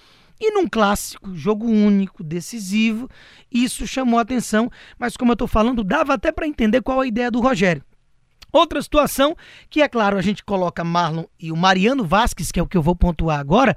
E 0.41 0.53
num 0.53 0.69
clássico, 0.69 1.35
jogo 1.35 1.67
único, 1.67 2.23
decisivo, 2.23 3.09
isso 3.51 3.87
chamou 3.87 4.21
atenção, 4.21 4.71
mas 4.97 5.17
como 5.17 5.33
eu 5.33 5.35
estou 5.35 5.49
falando, 5.49 5.83
dava 5.83 6.15
até 6.15 6.31
para 6.31 6.47
entender 6.47 6.81
qual 6.81 7.01
a 7.01 7.07
ideia 7.07 7.31
do 7.31 7.41
Rogério. 7.41 7.83
Outra 8.53 8.81
situação, 8.81 9.37
que 9.69 9.83
é 9.83 9.89
claro, 9.89 10.17
a 10.17 10.23
gente 10.23 10.45
coloca 10.45 10.85
Marlon 10.85 11.25
e 11.41 11.51
o 11.51 11.57
Mariano 11.57 12.05
Vasquez, 12.05 12.53
que 12.53 12.61
é 12.61 12.63
o 12.63 12.69
que 12.69 12.77
eu 12.77 12.83
vou 12.83 12.95
pontuar 12.95 13.41
agora, 13.41 13.77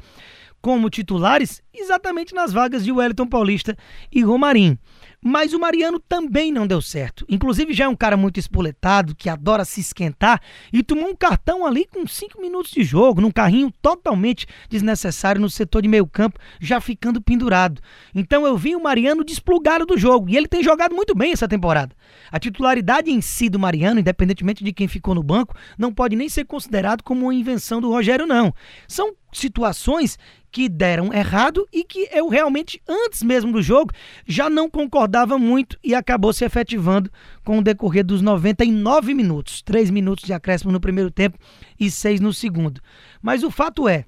como 0.61 0.89
titulares, 0.89 1.63
exatamente 1.73 2.35
nas 2.35 2.53
vagas 2.53 2.83
de 2.83 2.91
Wellington 2.91 3.27
Paulista 3.27 3.75
e 4.11 4.21
Romarinho. 4.21 4.77
Mas 5.21 5.53
o 5.53 5.59
Mariano 5.59 5.99
também 5.99 6.51
não 6.51 6.65
deu 6.65 6.81
certo. 6.81 7.25
Inclusive, 7.27 7.73
já 7.73 7.85
é 7.85 7.87
um 7.87 7.95
cara 7.95 8.15
muito 8.15 8.39
espoletado, 8.39 9.13
que 9.13 9.29
adora 9.29 9.65
se 9.65 9.81
esquentar 9.81 10.41
e 10.71 10.81
tomou 10.81 11.09
um 11.09 11.15
cartão 11.15 11.65
ali 11.65 11.85
com 11.85 12.07
5 12.07 12.39
minutos 12.39 12.71
de 12.71 12.83
jogo, 12.83 13.19
num 13.19 13.31
carrinho 13.31 13.71
totalmente 13.81 14.47
desnecessário 14.69 15.41
no 15.41 15.49
setor 15.49 15.81
de 15.81 15.89
meio-campo, 15.89 16.39
já 16.59 16.79
ficando 16.79 17.21
pendurado. 17.21 17.81
Então 18.15 18.45
eu 18.45 18.57
vi 18.57 18.75
o 18.75 18.81
Mariano 18.81 19.25
desplugado 19.25 19.85
do 19.85 19.97
jogo 19.97 20.29
e 20.29 20.37
ele 20.37 20.47
tem 20.47 20.63
jogado 20.63 20.95
muito 20.95 21.13
bem 21.13 21.33
essa 21.33 21.47
temporada. 21.47 21.93
A 22.31 22.39
titularidade 22.39 23.11
em 23.11 23.19
si 23.19 23.49
do 23.49 23.59
Mariano, 23.59 23.99
independentemente 23.99 24.63
de 24.63 24.71
quem 24.71 24.87
ficou 24.87 25.13
no 25.13 25.23
banco, 25.23 25.55
não 25.77 25.93
pode 25.93 26.15
nem 26.15 26.29
ser 26.29 26.45
considerado 26.45 27.03
como 27.03 27.25
uma 27.25 27.35
invenção 27.35 27.81
do 27.81 27.89
Rogério, 27.89 28.25
não. 28.25 28.53
São 28.87 29.13
situações 29.31 30.17
que 30.51 30.67
deram 30.67 31.13
errado 31.13 31.67
e 31.71 31.83
que 31.83 32.09
eu 32.11 32.27
realmente, 32.27 32.81
antes 32.87 33.21
mesmo 33.21 33.51
do 33.51 33.61
jogo, 33.61 33.93
já 34.25 34.49
não 34.49 34.69
concordava 34.69 35.37
muito 35.37 35.77
e 35.83 35.93
acabou 35.93 36.33
se 36.33 36.43
efetivando 36.43 37.11
com 37.43 37.59
o 37.59 37.63
decorrer 37.63 38.03
dos 38.03 38.21
99 38.21 39.13
minutos. 39.13 39.61
3 39.61 39.89
minutos 39.91 40.25
de 40.25 40.33
acréscimo 40.33 40.71
no 40.71 40.79
primeiro 40.79 41.11
tempo 41.11 41.37
e 41.79 41.91
6 41.91 42.19
no 42.19 42.33
segundo. 42.33 42.81
Mas 43.21 43.43
o 43.43 43.51
fato 43.51 43.87
é, 43.87 44.05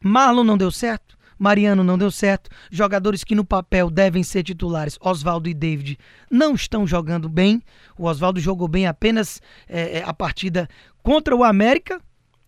Marlon 0.00 0.44
não 0.44 0.56
deu 0.56 0.70
certo, 0.70 1.16
Mariano 1.38 1.82
não 1.82 1.98
deu 1.98 2.10
certo, 2.10 2.50
jogadores 2.70 3.24
que 3.24 3.34
no 3.34 3.44
papel 3.44 3.90
devem 3.90 4.22
ser 4.22 4.42
titulares, 4.42 4.96
Oswaldo 5.00 5.48
e 5.48 5.54
David, 5.54 5.98
não 6.30 6.54
estão 6.54 6.86
jogando 6.86 7.28
bem. 7.28 7.62
O 7.98 8.06
Oswaldo 8.06 8.40
jogou 8.40 8.68
bem 8.68 8.86
apenas 8.86 9.42
é, 9.68 10.02
a 10.04 10.12
partida 10.12 10.68
contra 11.02 11.34
o 11.34 11.44
América, 11.44 12.00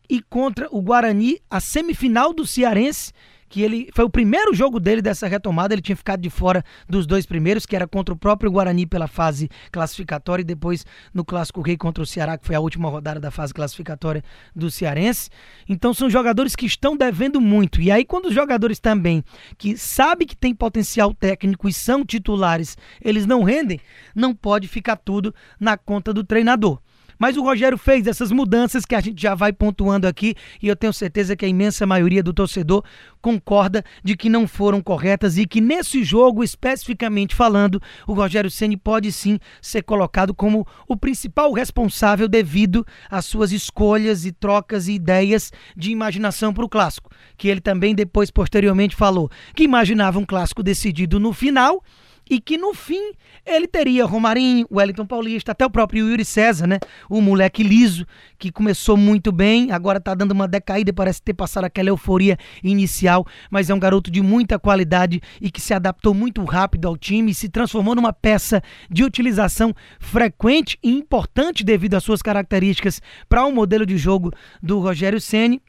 e 0.08 0.20
contra 0.20 0.68
o 0.70 0.80
Guarani, 0.80 1.38
a 1.50 1.60
semifinal 1.60 2.32
do 2.32 2.46
Cearense, 2.46 3.12
que 3.48 3.62
ele 3.62 3.88
foi 3.94 4.04
o 4.04 4.10
primeiro 4.10 4.52
jogo 4.54 4.80
dele 4.80 5.00
dessa 5.00 5.26
retomada, 5.26 5.74
ele 5.74 5.82
tinha 5.82 5.96
ficado 5.96 6.20
de 6.20 6.30
fora 6.30 6.64
dos 6.88 7.06
dois 7.06 7.24
primeiros, 7.26 7.64
que 7.64 7.76
era 7.76 7.86
contra 7.86 8.12
o 8.12 8.18
próprio 8.18 8.50
Guarani 8.50 8.86
pela 8.86 9.06
fase 9.06 9.48
classificatória 9.70 10.42
e 10.42 10.44
depois 10.44 10.84
no 11.14 11.24
Clássico 11.24 11.60
Rei 11.60 11.76
contra 11.76 12.02
o 12.02 12.06
Ceará, 12.06 12.36
que 12.36 12.46
foi 12.46 12.56
a 12.56 12.60
última 12.60 12.88
rodada 12.88 13.20
da 13.20 13.30
fase 13.30 13.54
classificatória 13.54 14.22
do 14.54 14.70
Cearense. 14.70 15.30
Então 15.68 15.94
são 15.94 16.10
jogadores 16.10 16.56
que 16.56 16.66
estão 16.66 16.96
devendo 16.96 17.40
muito. 17.40 17.80
E 17.80 17.90
aí 17.90 18.04
quando 18.04 18.26
os 18.26 18.34
jogadores 18.34 18.80
também 18.80 19.22
que 19.56 19.76
sabem 19.76 20.26
que 20.26 20.36
tem 20.36 20.54
potencial 20.54 21.14
técnico 21.14 21.68
e 21.68 21.72
são 21.72 22.04
titulares, 22.04 22.76
eles 23.00 23.26
não 23.26 23.42
rendem, 23.42 23.80
não 24.14 24.34
pode 24.34 24.66
ficar 24.66 24.96
tudo 24.96 25.34
na 25.58 25.76
conta 25.76 26.12
do 26.12 26.24
treinador. 26.24 26.80
Mas 27.18 27.36
o 27.36 27.42
Rogério 27.42 27.78
fez 27.78 28.06
essas 28.06 28.30
mudanças 28.30 28.84
que 28.84 28.94
a 28.94 29.00
gente 29.00 29.20
já 29.20 29.34
vai 29.34 29.52
pontuando 29.52 30.06
aqui 30.06 30.34
e 30.62 30.68
eu 30.68 30.76
tenho 30.76 30.92
certeza 30.92 31.36
que 31.36 31.44
a 31.44 31.48
imensa 31.48 31.86
maioria 31.86 32.22
do 32.22 32.32
torcedor 32.32 32.84
concorda 33.20 33.84
de 34.04 34.16
que 34.16 34.28
não 34.28 34.46
foram 34.46 34.80
corretas 34.80 35.38
e 35.38 35.46
que 35.46 35.60
nesse 35.60 36.04
jogo, 36.04 36.44
especificamente 36.44 37.34
falando, 37.34 37.80
o 38.06 38.12
Rogério 38.12 38.50
Ceni 38.50 38.76
pode 38.76 39.10
sim 39.10 39.38
ser 39.60 39.82
colocado 39.82 40.34
como 40.34 40.66
o 40.86 40.96
principal 40.96 41.52
responsável 41.52 42.28
devido 42.28 42.86
às 43.10 43.24
suas 43.24 43.52
escolhas 43.52 44.24
e 44.24 44.32
trocas 44.32 44.86
e 44.88 44.92
ideias 44.92 45.52
de 45.76 45.90
imaginação 45.90 46.52
para 46.52 46.64
o 46.64 46.68
clássico, 46.68 47.10
que 47.36 47.48
ele 47.48 47.60
também 47.60 47.94
depois 47.94 48.30
posteriormente 48.30 48.94
falou 48.94 49.30
que 49.54 49.64
imaginava 49.64 50.18
um 50.18 50.24
clássico 50.24 50.62
decidido 50.62 51.18
no 51.18 51.32
final 51.32 51.82
e 52.28 52.40
que 52.40 52.58
no 52.58 52.74
fim 52.74 53.12
ele 53.44 53.66
teria 53.66 54.04
Romarinho, 54.04 54.66
Wellington 54.70 55.06
Paulista, 55.06 55.52
até 55.52 55.64
o 55.64 55.70
próprio 55.70 56.08
Yuri 56.08 56.24
César, 56.24 56.66
né? 56.66 56.78
O 57.08 57.20
moleque 57.20 57.62
liso, 57.62 58.06
que 58.38 58.50
começou 58.50 58.96
muito 58.96 59.30
bem, 59.30 59.70
agora 59.70 60.00
tá 60.00 60.14
dando 60.14 60.32
uma 60.32 60.48
decaída, 60.48 60.92
parece 60.92 61.22
ter 61.22 61.34
passado 61.34 61.64
aquela 61.64 61.88
euforia 61.88 62.36
inicial, 62.62 63.26
mas 63.50 63.70
é 63.70 63.74
um 63.74 63.78
garoto 63.78 64.10
de 64.10 64.20
muita 64.20 64.58
qualidade 64.58 65.20
e 65.40 65.50
que 65.50 65.60
se 65.60 65.72
adaptou 65.72 66.12
muito 66.12 66.42
rápido 66.44 66.88
ao 66.88 66.96
time 66.96 67.30
e 67.30 67.34
se 67.34 67.48
transformou 67.48 67.94
numa 67.94 68.12
peça 68.12 68.62
de 68.90 69.04
utilização 69.04 69.74
frequente 70.00 70.78
e 70.82 70.90
importante 70.90 71.64
devido 71.64 71.94
às 71.94 72.02
suas 72.02 72.22
características 72.22 73.00
para 73.28 73.44
o 73.44 73.48
um 73.48 73.52
modelo 73.52 73.86
de 73.86 73.96
jogo 73.96 74.32
do 74.62 74.80
Rogério 74.80 75.20
Ceni. 75.20 75.62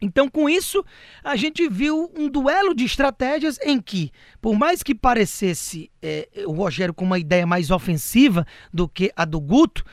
Então, 0.00 0.28
com 0.28 0.48
isso, 0.48 0.84
a 1.24 1.36
gente 1.36 1.68
viu 1.68 2.12
um 2.16 2.28
duelo 2.28 2.74
de 2.74 2.84
estratégias 2.84 3.58
em 3.62 3.80
que, 3.80 4.12
por 4.40 4.54
mais 4.58 4.82
que 4.82 4.94
parecesse 4.94 5.90
é, 6.02 6.28
o 6.46 6.52
Rogério 6.52 6.92
com 6.92 7.04
uma 7.04 7.18
ideia 7.18 7.46
mais 7.46 7.70
ofensiva 7.70 8.46
do 8.72 8.86
que 8.86 9.10
a 9.16 9.24
do 9.24 9.40
Guto, 9.40 9.84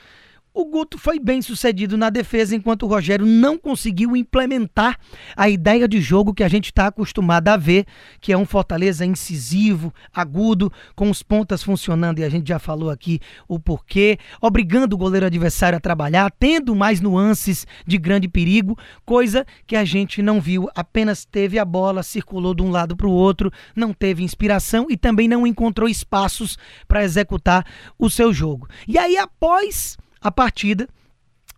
o 0.54 0.64
Guto 0.64 0.96
foi 0.96 1.18
bem 1.18 1.42
sucedido 1.42 1.96
na 1.96 2.08
defesa, 2.08 2.54
enquanto 2.54 2.84
o 2.84 2.86
Rogério 2.86 3.26
não 3.26 3.58
conseguiu 3.58 4.16
implementar 4.16 4.96
a 5.36 5.48
ideia 5.48 5.88
de 5.88 6.00
jogo 6.00 6.32
que 6.32 6.44
a 6.44 6.48
gente 6.48 6.66
está 6.66 6.86
acostumado 6.86 7.48
a 7.48 7.56
ver, 7.56 7.84
que 8.20 8.32
é 8.32 8.38
um 8.38 8.46
Fortaleza 8.46 9.04
incisivo, 9.04 9.92
agudo, 10.14 10.72
com 10.94 11.10
os 11.10 11.24
pontas 11.24 11.60
funcionando, 11.60 12.20
e 12.20 12.24
a 12.24 12.28
gente 12.28 12.46
já 12.46 12.60
falou 12.60 12.88
aqui 12.88 13.18
o 13.48 13.58
porquê, 13.58 14.16
obrigando 14.40 14.94
o 14.94 14.98
goleiro 14.98 15.26
adversário 15.26 15.76
a 15.76 15.80
trabalhar, 15.80 16.30
tendo 16.38 16.72
mais 16.72 17.00
nuances 17.00 17.66
de 17.84 17.98
grande 17.98 18.28
perigo, 18.28 18.78
coisa 19.04 19.44
que 19.66 19.74
a 19.74 19.84
gente 19.84 20.22
não 20.22 20.40
viu, 20.40 20.68
apenas 20.76 21.24
teve 21.24 21.58
a 21.58 21.64
bola, 21.64 22.04
circulou 22.04 22.54
de 22.54 22.62
um 22.62 22.70
lado 22.70 22.96
para 22.96 23.08
o 23.08 23.12
outro, 23.12 23.50
não 23.74 23.92
teve 23.92 24.22
inspiração 24.22 24.86
e 24.88 24.96
também 24.96 25.26
não 25.26 25.44
encontrou 25.44 25.88
espaços 25.88 26.56
para 26.86 27.02
executar 27.02 27.66
o 27.98 28.08
seu 28.08 28.32
jogo. 28.32 28.68
E 28.86 28.96
aí, 28.96 29.16
após 29.16 29.96
a 30.24 30.32
partida, 30.32 30.88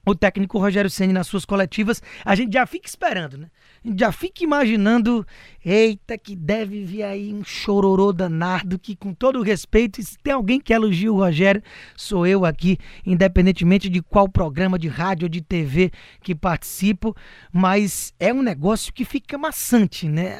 o 0.05 0.13
técnico 0.13 0.59
Rogério 0.59 0.91
Ceni 0.91 1.13
nas 1.13 1.29
suas 1.29 1.45
coletivas, 1.45 2.03
a 2.25 2.35
gente 2.35 2.53
já 2.53 2.67
fica 2.67 2.89
esperando, 2.89 3.39
né? 3.39 3.49
A 3.85 3.89
gente 3.89 4.01
já 4.01 4.11
fica 4.11 4.43
imaginando, 4.43 5.25
eita, 5.65 6.19
que 6.19 6.35
deve 6.35 6.85
vir 6.85 7.05
aí 7.05 7.33
um 7.33 7.45
chororô 7.45 8.13
danado, 8.13 8.77
que 8.77 8.97
com 8.97 9.15
todo 9.15 9.39
o 9.39 9.43
respeito, 9.43 10.03
se 10.03 10.19
tem 10.19 10.33
alguém 10.33 10.61
que 10.61 10.73
elogia 10.73 11.13
o 11.13 11.17
Rogério, 11.17 11.63
sou 11.97 12.27
eu 12.27 12.45
aqui, 12.45 12.77
independentemente 13.05 13.89
de 13.89 14.03
qual 14.03 14.29
programa 14.29 14.77
de 14.77 14.89
rádio 14.89 15.27
ou 15.27 15.29
de 15.29 15.41
TV 15.41 15.93
que 16.21 16.35
participo, 16.35 17.15
mas 17.53 18.13
é 18.19 18.35
um 18.35 18.43
negócio 18.43 18.93
que 18.93 19.05
fica 19.05 19.39
maçante, 19.39 20.09
né? 20.09 20.39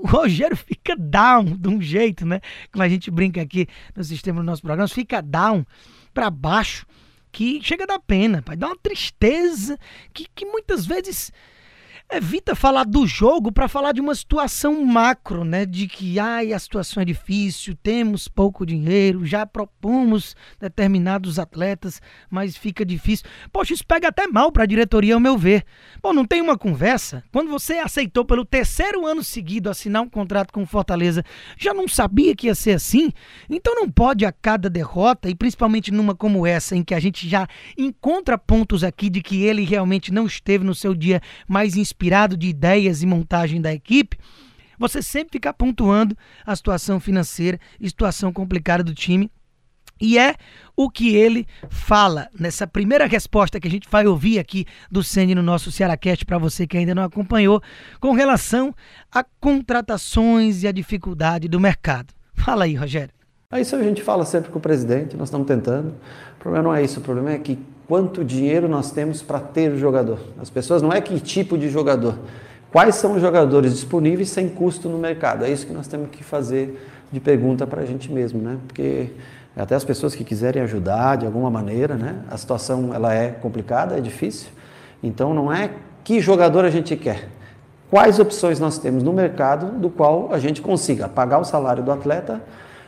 o 0.00 0.06
Rogério 0.06 0.56
fica 0.58 0.96
down 0.96 1.44
de 1.44 1.68
um 1.68 1.80
jeito, 1.80 2.24
né? 2.24 2.40
Como 2.70 2.82
a 2.82 2.88
gente 2.88 3.10
brinca 3.10 3.42
aqui 3.42 3.66
no 3.94 4.02
sistema 4.02 4.40
do 4.40 4.46
nosso 4.46 4.62
programa, 4.62 4.88
fica 4.88 5.20
down 5.20 5.64
para 6.12 6.30
baixo 6.30 6.86
que 7.32 7.60
chega 7.62 7.86
da 7.86 7.98
pena, 7.98 8.42
pai. 8.42 8.56
Dá 8.56 8.66
uma 8.66 8.76
tristeza 8.76 9.78
que, 10.12 10.26
que 10.34 10.44
muitas 10.44 10.84
vezes 10.84 11.32
evita 12.10 12.54
falar 12.54 12.84
do 12.84 13.06
jogo 13.06 13.50
para 13.50 13.68
falar 13.68 13.92
de 13.92 14.00
uma 14.00 14.14
situação 14.14 14.84
macro, 14.84 15.44
né? 15.44 15.64
De 15.64 15.86
que 15.86 16.18
ai, 16.18 16.52
a 16.52 16.58
situação 16.58 17.02
é 17.02 17.06
difícil, 17.06 17.74
temos 17.82 18.28
pouco 18.28 18.66
dinheiro, 18.66 19.24
já 19.24 19.46
propomos 19.46 20.36
determinados 20.60 21.38
atletas, 21.38 22.02
mas 22.30 22.56
fica 22.56 22.84
difícil. 22.84 23.26
Poxa, 23.50 23.72
isso 23.72 23.86
pega 23.86 24.08
até 24.08 24.26
mal 24.26 24.52
para 24.52 24.64
a 24.64 24.66
diretoria, 24.66 25.14
ao 25.14 25.20
meu 25.20 25.38
ver. 25.38 25.64
Pô, 26.02 26.12
não 26.12 26.26
tem 26.26 26.42
uma 26.42 26.58
conversa? 26.58 27.24
Quando 27.32 27.50
você 27.50 27.74
aceitou 27.74 28.24
pelo 28.24 28.44
terceiro 28.44 29.06
ano 29.06 29.24
seguido 29.24 29.70
assinar 29.70 30.02
um 30.02 30.08
contrato 30.08 30.52
com 30.52 30.62
o 30.62 30.66
Fortaleza, 30.66 31.24
já 31.56 31.72
não 31.72 31.88
sabia 31.88 32.36
que 32.36 32.46
ia 32.46 32.54
ser 32.54 32.72
assim? 32.72 33.10
Então 33.48 33.74
não 33.74 33.90
pode 33.90 34.26
a 34.26 34.32
cada 34.32 34.68
derrota, 34.68 35.30
e 35.30 35.34
principalmente 35.34 35.90
numa 35.90 36.14
como 36.14 36.46
essa, 36.46 36.76
em 36.76 36.82
que 36.82 36.94
a 36.94 37.00
gente 37.00 37.26
já 37.28 37.48
encontra 37.76 38.36
pontos 38.36 38.84
aqui 38.84 39.08
de 39.08 39.22
que 39.22 39.42
ele 39.44 39.64
realmente 39.64 40.12
não 40.12 40.26
esteve 40.26 40.62
no 40.64 40.74
seu 40.74 40.94
dia 40.94 41.20
mais 41.48 41.74
inspirado 41.74 41.91
inspirado 41.92 42.36
de 42.36 42.48
ideias 42.48 43.02
e 43.02 43.06
montagem 43.06 43.60
da 43.60 43.72
equipe, 43.72 44.18
você 44.78 45.02
sempre 45.02 45.32
fica 45.32 45.52
pontuando 45.52 46.16
a 46.44 46.56
situação 46.56 46.98
financeira 46.98 47.60
e 47.78 47.88
situação 47.88 48.32
complicada 48.32 48.82
do 48.82 48.94
time. 48.94 49.30
E 50.00 50.18
é 50.18 50.34
o 50.74 50.90
que 50.90 51.14
ele 51.14 51.46
fala 51.68 52.28
nessa 52.36 52.66
primeira 52.66 53.06
resposta 53.06 53.60
que 53.60 53.68
a 53.68 53.70
gente 53.70 53.88
vai 53.88 54.06
ouvir 54.06 54.40
aqui 54.40 54.66
do 54.90 55.04
Ceni 55.04 55.34
no 55.34 55.42
nosso 55.42 55.70
Cearacast 55.70 56.24
para 56.24 56.38
você 56.38 56.66
que 56.66 56.76
ainda 56.76 56.94
não 56.94 57.04
acompanhou, 57.04 57.62
com 58.00 58.12
relação 58.12 58.74
a 59.12 59.22
contratações 59.38 60.64
e 60.64 60.66
a 60.66 60.72
dificuldade 60.72 61.46
do 61.46 61.60
mercado. 61.60 62.12
Fala 62.34 62.64
aí, 62.64 62.74
Rogério. 62.74 63.14
É 63.52 63.60
isso 63.60 63.76
a 63.76 63.82
gente 63.82 64.02
fala 64.02 64.24
sempre 64.24 64.50
com 64.50 64.58
o 64.58 64.62
presidente, 64.62 65.16
nós 65.16 65.28
estamos 65.28 65.46
tentando. 65.46 65.90
O 65.90 66.40
problema 66.40 66.64
não 66.64 66.74
é 66.74 66.82
isso, 66.82 66.98
o 66.98 67.02
problema 67.02 67.30
é 67.32 67.38
que 67.38 67.56
quanto 67.88 68.24
dinheiro 68.24 68.68
nós 68.68 68.90
temos 68.90 69.22
para 69.22 69.40
ter 69.40 69.72
o 69.72 69.78
jogador. 69.78 70.18
As 70.40 70.50
pessoas 70.50 70.82
não 70.82 70.92
é 70.92 71.00
que 71.00 71.18
tipo 71.20 71.58
de 71.58 71.68
jogador. 71.68 72.18
Quais 72.70 72.94
são 72.94 73.14
os 73.14 73.20
jogadores 73.20 73.74
disponíveis 73.74 74.30
sem 74.30 74.48
custo 74.48 74.88
no 74.88 74.98
mercado? 74.98 75.44
É 75.44 75.50
isso 75.50 75.66
que 75.66 75.72
nós 75.72 75.86
temos 75.86 76.08
que 76.10 76.24
fazer 76.24 76.88
de 77.12 77.20
pergunta 77.20 77.66
para 77.66 77.82
a 77.82 77.84
gente 77.84 78.10
mesmo, 78.10 78.40
né? 78.40 78.56
Porque 78.66 79.10
até 79.54 79.74
as 79.74 79.84
pessoas 79.84 80.14
que 80.14 80.24
quiserem 80.24 80.62
ajudar 80.62 81.16
de 81.16 81.26
alguma 81.26 81.50
maneira, 81.50 81.94
né? 81.94 82.20
A 82.30 82.38
situação 82.38 82.94
ela 82.94 83.12
é 83.12 83.28
complicada, 83.28 83.98
é 83.98 84.00
difícil. 84.00 84.48
Então 85.02 85.34
não 85.34 85.52
é 85.52 85.70
que 86.02 86.20
jogador 86.20 86.64
a 86.64 86.70
gente 86.70 86.96
quer. 86.96 87.28
Quais 87.90 88.18
opções 88.18 88.58
nós 88.58 88.78
temos 88.78 89.02
no 89.02 89.12
mercado 89.12 89.78
do 89.78 89.90
qual 89.90 90.32
a 90.32 90.38
gente 90.38 90.62
consiga 90.62 91.10
pagar 91.10 91.38
o 91.38 91.44
salário 91.44 91.82
do 91.82 91.92
atleta 91.92 92.40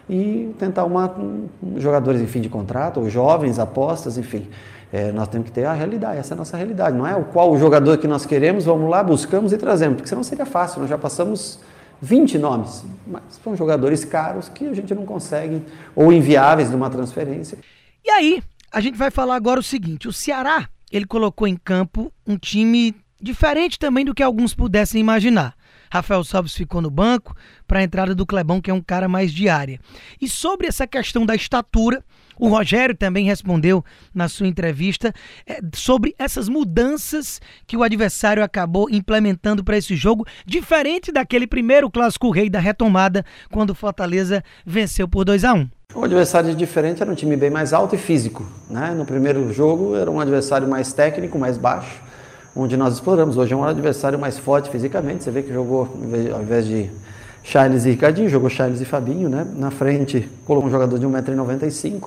e 0.09 0.55
tentar 0.59 0.85
uma 0.85 1.11
um, 1.11 1.49
jogadores 1.77 2.23
em 2.23 2.27
fim 2.27 2.41
de 2.41 2.49
contrato 2.49 3.01
ou 3.01 3.11
jovens 3.11 3.59
apostas, 3.59 4.17
enfim. 4.17 4.49
É, 4.95 5.11
nós 5.11 5.27
temos 5.27 5.49
que 5.49 5.53
ter 5.53 5.65
a 5.65 5.73
realidade, 5.73 6.19
essa 6.19 6.35
é 6.35 6.37
a 6.37 6.39
nossa 6.39 6.57
realidade. 6.57 6.97
Não 6.97 7.05
é 7.05 7.17
o 7.17 7.25
qual 7.25 7.51
o 7.51 7.59
jogador 7.59 7.99
que 7.99 8.07
nós 8.07 8.25
queremos, 8.25 8.65
vamos 8.65 8.89
lá, 8.89 9.03
buscamos 9.03 9.53
e 9.53 9.59
trazemos, 9.59 9.97
porque 9.97 10.09
senão 10.09 10.23
seria 10.23 10.47
fácil, 10.47 10.79
nós 10.83 10.89
já 10.89 10.97
passamos 10.97 11.59
20 12.01 12.39
nomes, 12.39 12.85
mas 13.05 13.25
são 13.43 13.57
jogadores 13.57 14.05
caros 14.05 14.49
que 14.49 14.65
a 14.65 14.73
gente 14.73 14.95
não 14.95 15.05
consegue, 15.05 15.61
ou 15.97 16.13
inviáveis 16.13 16.71
de 16.71 16.77
uma 16.77 16.89
transferência. 16.89 17.59
E 18.05 18.09
aí, 18.09 18.41
a 18.71 18.81
gente 18.81 18.97
vai 18.97 19.11
falar 19.11 19.35
agora 19.35 19.59
o 19.59 19.65
seguinte: 19.65 20.07
o 20.07 20.13
Ceará, 20.13 20.69
ele 20.93 21.07
colocou 21.07 21.49
em 21.49 21.57
campo 21.57 22.13
um 22.25 22.37
time 22.37 22.95
diferente 23.21 23.81
também 23.81 24.05
do 24.05 24.15
que 24.15 24.23
alguns 24.23 24.55
pudessem 24.55 25.01
imaginar. 25.01 25.57
Rafael 25.95 26.25
Sobis 26.25 26.57
ficou 26.57 26.81
no 26.81 26.91
banco 26.91 27.37
para 27.69 27.79
a 27.79 27.83
entrada 27.85 28.17
do 28.17 28.27
Clebão, 28.27 28.61
que 28.61 28.69
é 28.69 28.75
um 28.75 28.81
cara 28.81 29.09
mais 29.09 29.33
de 29.33 29.49
área. 29.49 29.79
E 30.21 30.29
sobre 30.29 30.67
essa 30.67 30.89
questão 30.89 31.25
da 31.25 31.37
estatura, 31.37 32.03
o 32.37 32.49
Rogério 32.49 32.97
também 32.97 33.27
respondeu 33.27 33.85
na 34.13 34.29
sua 34.29 34.49
entrevista 34.49 35.13
é, 35.47 35.61
sobre 35.73 36.13
essas 36.19 36.49
mudanças 36.49 37.41
que 37.65 37.77
o 37.77 37.85
adversário 37.85 38.43
acabou 38.43 38.91
implementando 38.91 39.63
para 39.63 39.77
esse 39.77 39.95
jogo, 39.95 40.27
diferente 40.45 41.13
daquele 41.13 41.47
primeiro 41.47 41.89
clássico 41.89 42.29
rei 42.31 42.51
da 42.51 42.59
retomada, 42.59 43.25
quando 43.53 43.71
o 43.71 43.75
Fortaleza 43.75 44.43
venceu 44.67 45.07
por 45.07 45.25
2 45.25 45.45
a 45.45 45.55
1 45.55 45.71
O 45.95 46.03
adversário 46.03 46.57
diferente 46.57 47.03
era 47.03 47.13
um 47.13 47.15
time 47.15 47.37
bem 47.37 47.51
mais 47.51 47.73
alto 47.73 47.95
e 47.95 47.99
físico. 47.99 48.45
Né? 48.69 48.93
No 48.97 49.07
primeiro 49.07 49.53
jogo 49.53 49.95
era 49.95 50.11
um 50.11 50.19
adversário 50.19 50.67
mais 50.67 50.93
técnico, 50.93 51.39
mais 51.39 51.57
baixo, 51.57 52.03
onde 52.57 52.77
nós 52.77 52.95
exploramos. 52.95 53.37
Hoje 53.37 53.53
é 53.53 53.57
um 53.57 53.65
adversário 53.65 54.19
mais 54.19 54.39
forte 54.39 54.71
fisicamente. 54.71 55.25
Você 55.25 55.31
vê 55.31 55.43
que 55.43 55.53
jogou, 55.53 55.89
ao 56.33 56.43
invés 56.43 56.67
de 56.67 56.91
Charles 57.43 57.85
e 57.85 57.91
Ricardinho, 57.91 58.29
jogou 58.29 58.49
Charles 58.49 58.81
e 58.81 58.85
Fabinho, 58.85 59.29
né? 59.29 59.47
Na 59.57 59.71
frente 59.71 60.29
colocou 60.47 60.69
um 60.69 60.73
jogador 60.73 60.99
de 60.99 61.07
1,95m, 61.07 62.03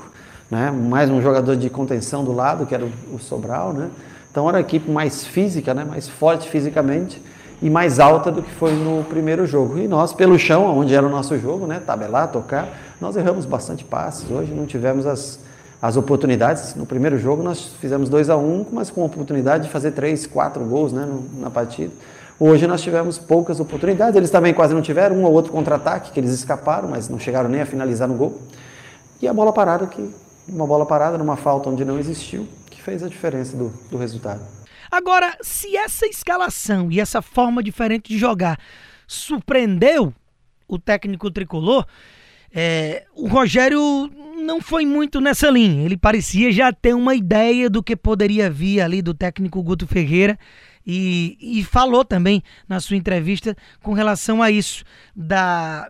né? 0.49 0.71
Mais 0.71 1.09
um 1.09 1.21
jogador 1.21 1.55
de 1.55 1.69
contenção 1.69 2.23
do 2.23 2.31
lado, 2.31 2.65
que 2.65 2.73
era 2.73 2.85
o, 3.13 3.19
Sobral, 3.19 3.73
né? 3.73 3.89
Então 4.31 4.47
era 4.47 4.57
uma 4.57 4.61
equipe 4.61 4.89
mais 4.89 5.25
física, 5.25 5.73
né? 5.73 5.83
Mais 5.83 6.07
forte 6.07 6.49
fisicamente 6.49 7.21
e 7.61 7.69
mais 7.69 7.99
alta 7.99 8.31
do 8.31 8.41
que 8.41 8.51
foi 8.51 8.71
no 8.71 9.03
primeiro 9.03 9.45
jogo. 9.45 9.77
E 9.77 9.87
nós, 9.87 10.13
pelo 10.13 10.37
chão, 10.37 10.77
onde 10.77 10.93
era 10.93 11.05
o 11.05 11.09
nosso 11.09 11.37
jogo, 11.39 11.65
né, 11.65 11.81
tabelar, 11.83 12.27
tocar, 12.31 12.69
nós 13.01 13.15
erramos 13.15 13.45
bastante 13.45 13.83
passes. 13.83 14.29
Hoje 14.29 14.53
não 14.53 14.67
tivemos 14.67 15.07
as, 15.07 15.39
as 15.81 15.97
oportunidades. 15.97 16.75
No 16.75 16.85
primeiro 16.85 17.17
jogo 17.17 17.43
nós 17.43 17.73
fizemos 17.79 18.09
2 18.09 18.29
a 18.29 18.37
1 18.37 18.41
um, 18.41 18.65
mas 18.71 18.89
com 18.89 19.01
a 19.01 19.05
oportunidade 19.05 19.65
de 19.65 19.69
fazer 19.69 19.91
3, 19.91 20.27
4 20.27 20.63
gols 20.65 20.91
né, 20.91 21.07
na 21.33 21.49
partida. 21.49 21.91
Hoje 22.39 22.67
nós 22.67 22.81
tivemos 22.81 23.17
poucas 23.17 23.59
oportunidades, 23.59 24.15
eles 24.15 24.29
também 24.29 24.53
quase 24.53 24.73
não 24.73 24.81
tiveram, 24.81 25.15
um 25.15 25.23
ou 25.23 25.33
outro 25.33 25.51
contra-ataque 25.51 26.11
que 26.11 26.19
eles 26.19 26.31
escaparam, 26.31 26.87
mas 26.87 27.09
não 27.09 27.19
chegaram 27.19 27.49
nem 27.49 27.61
a 27.61 27.65
finalizar 27.65 28.07
no 28.07 28.13
gol. 28.13 28.39
E 29.19 29.27
a 29.27 29.33
bola 29.33 29.51
parada, 29.51 29.87
que 29.87 30.13
uma 30.47 30.67
bola 30.67 30.85
parada 30.85 31.17
numa 31.17 31.35
falta 31.35 31.67
onde 31.69 31.83
não 31.83 31.97
existiu, 31.97 32.47
que 32.69 32.81
fez 32.81 33.01
a 33.01 33.07
diferença 33.07 33.57
do, 33.57 33.73
do 33.89 33.97
resultado. 33.97 34.41
Agora, 34.91 35.35
se 35.41 35.75
essa 35.75 36.05
escalação 36.05 36.91
e 36.91 36.99
essa 36.99 37.21
forma 37.21 37.63
diferente 37.63 38.09
de 38.09 38.19
jogar 38.19 38.57
surpreendeu 39.07 40.13
o 40.67 40.77
técnico 40.77 41.31
tricolor, 41.31 41.85
é, 42.53 43.05
o 43.15 43.27
Rogério 43.27 44.09
não 44.37 44.61
foi 44.61 44.85
muito 44.85 45.19
nessa 45.19 45.49
linha. 45.49 45.83
Ele 45.83 45.97
parecia 45.97 46.51
já 46.51 46.71
ter 46.71 46.93
uma 46.93 47.15
ideia 47.15 47.69
do 47.69 47.83
que 47.83 47.95
poderia 47.95 48.49
vir 48.49 48.81
ali 48.81 49.01
do 49.01 49.13
técnico 49.13 49.61
Guto 49.61 49.85
Ferreira 49.87 50.37
e, 50.85 51.37
e 51.41 51.63
falou 51.63 52.05
também 52.05 52.41
na 52.67 52.79
sua 52.79 52.95
entrevista 52.95 53.55
com 53.83 53.93
relação 53.93 54.41
a 54.41 54.49
isso, 54.49 54.83
da, 55.15 55.89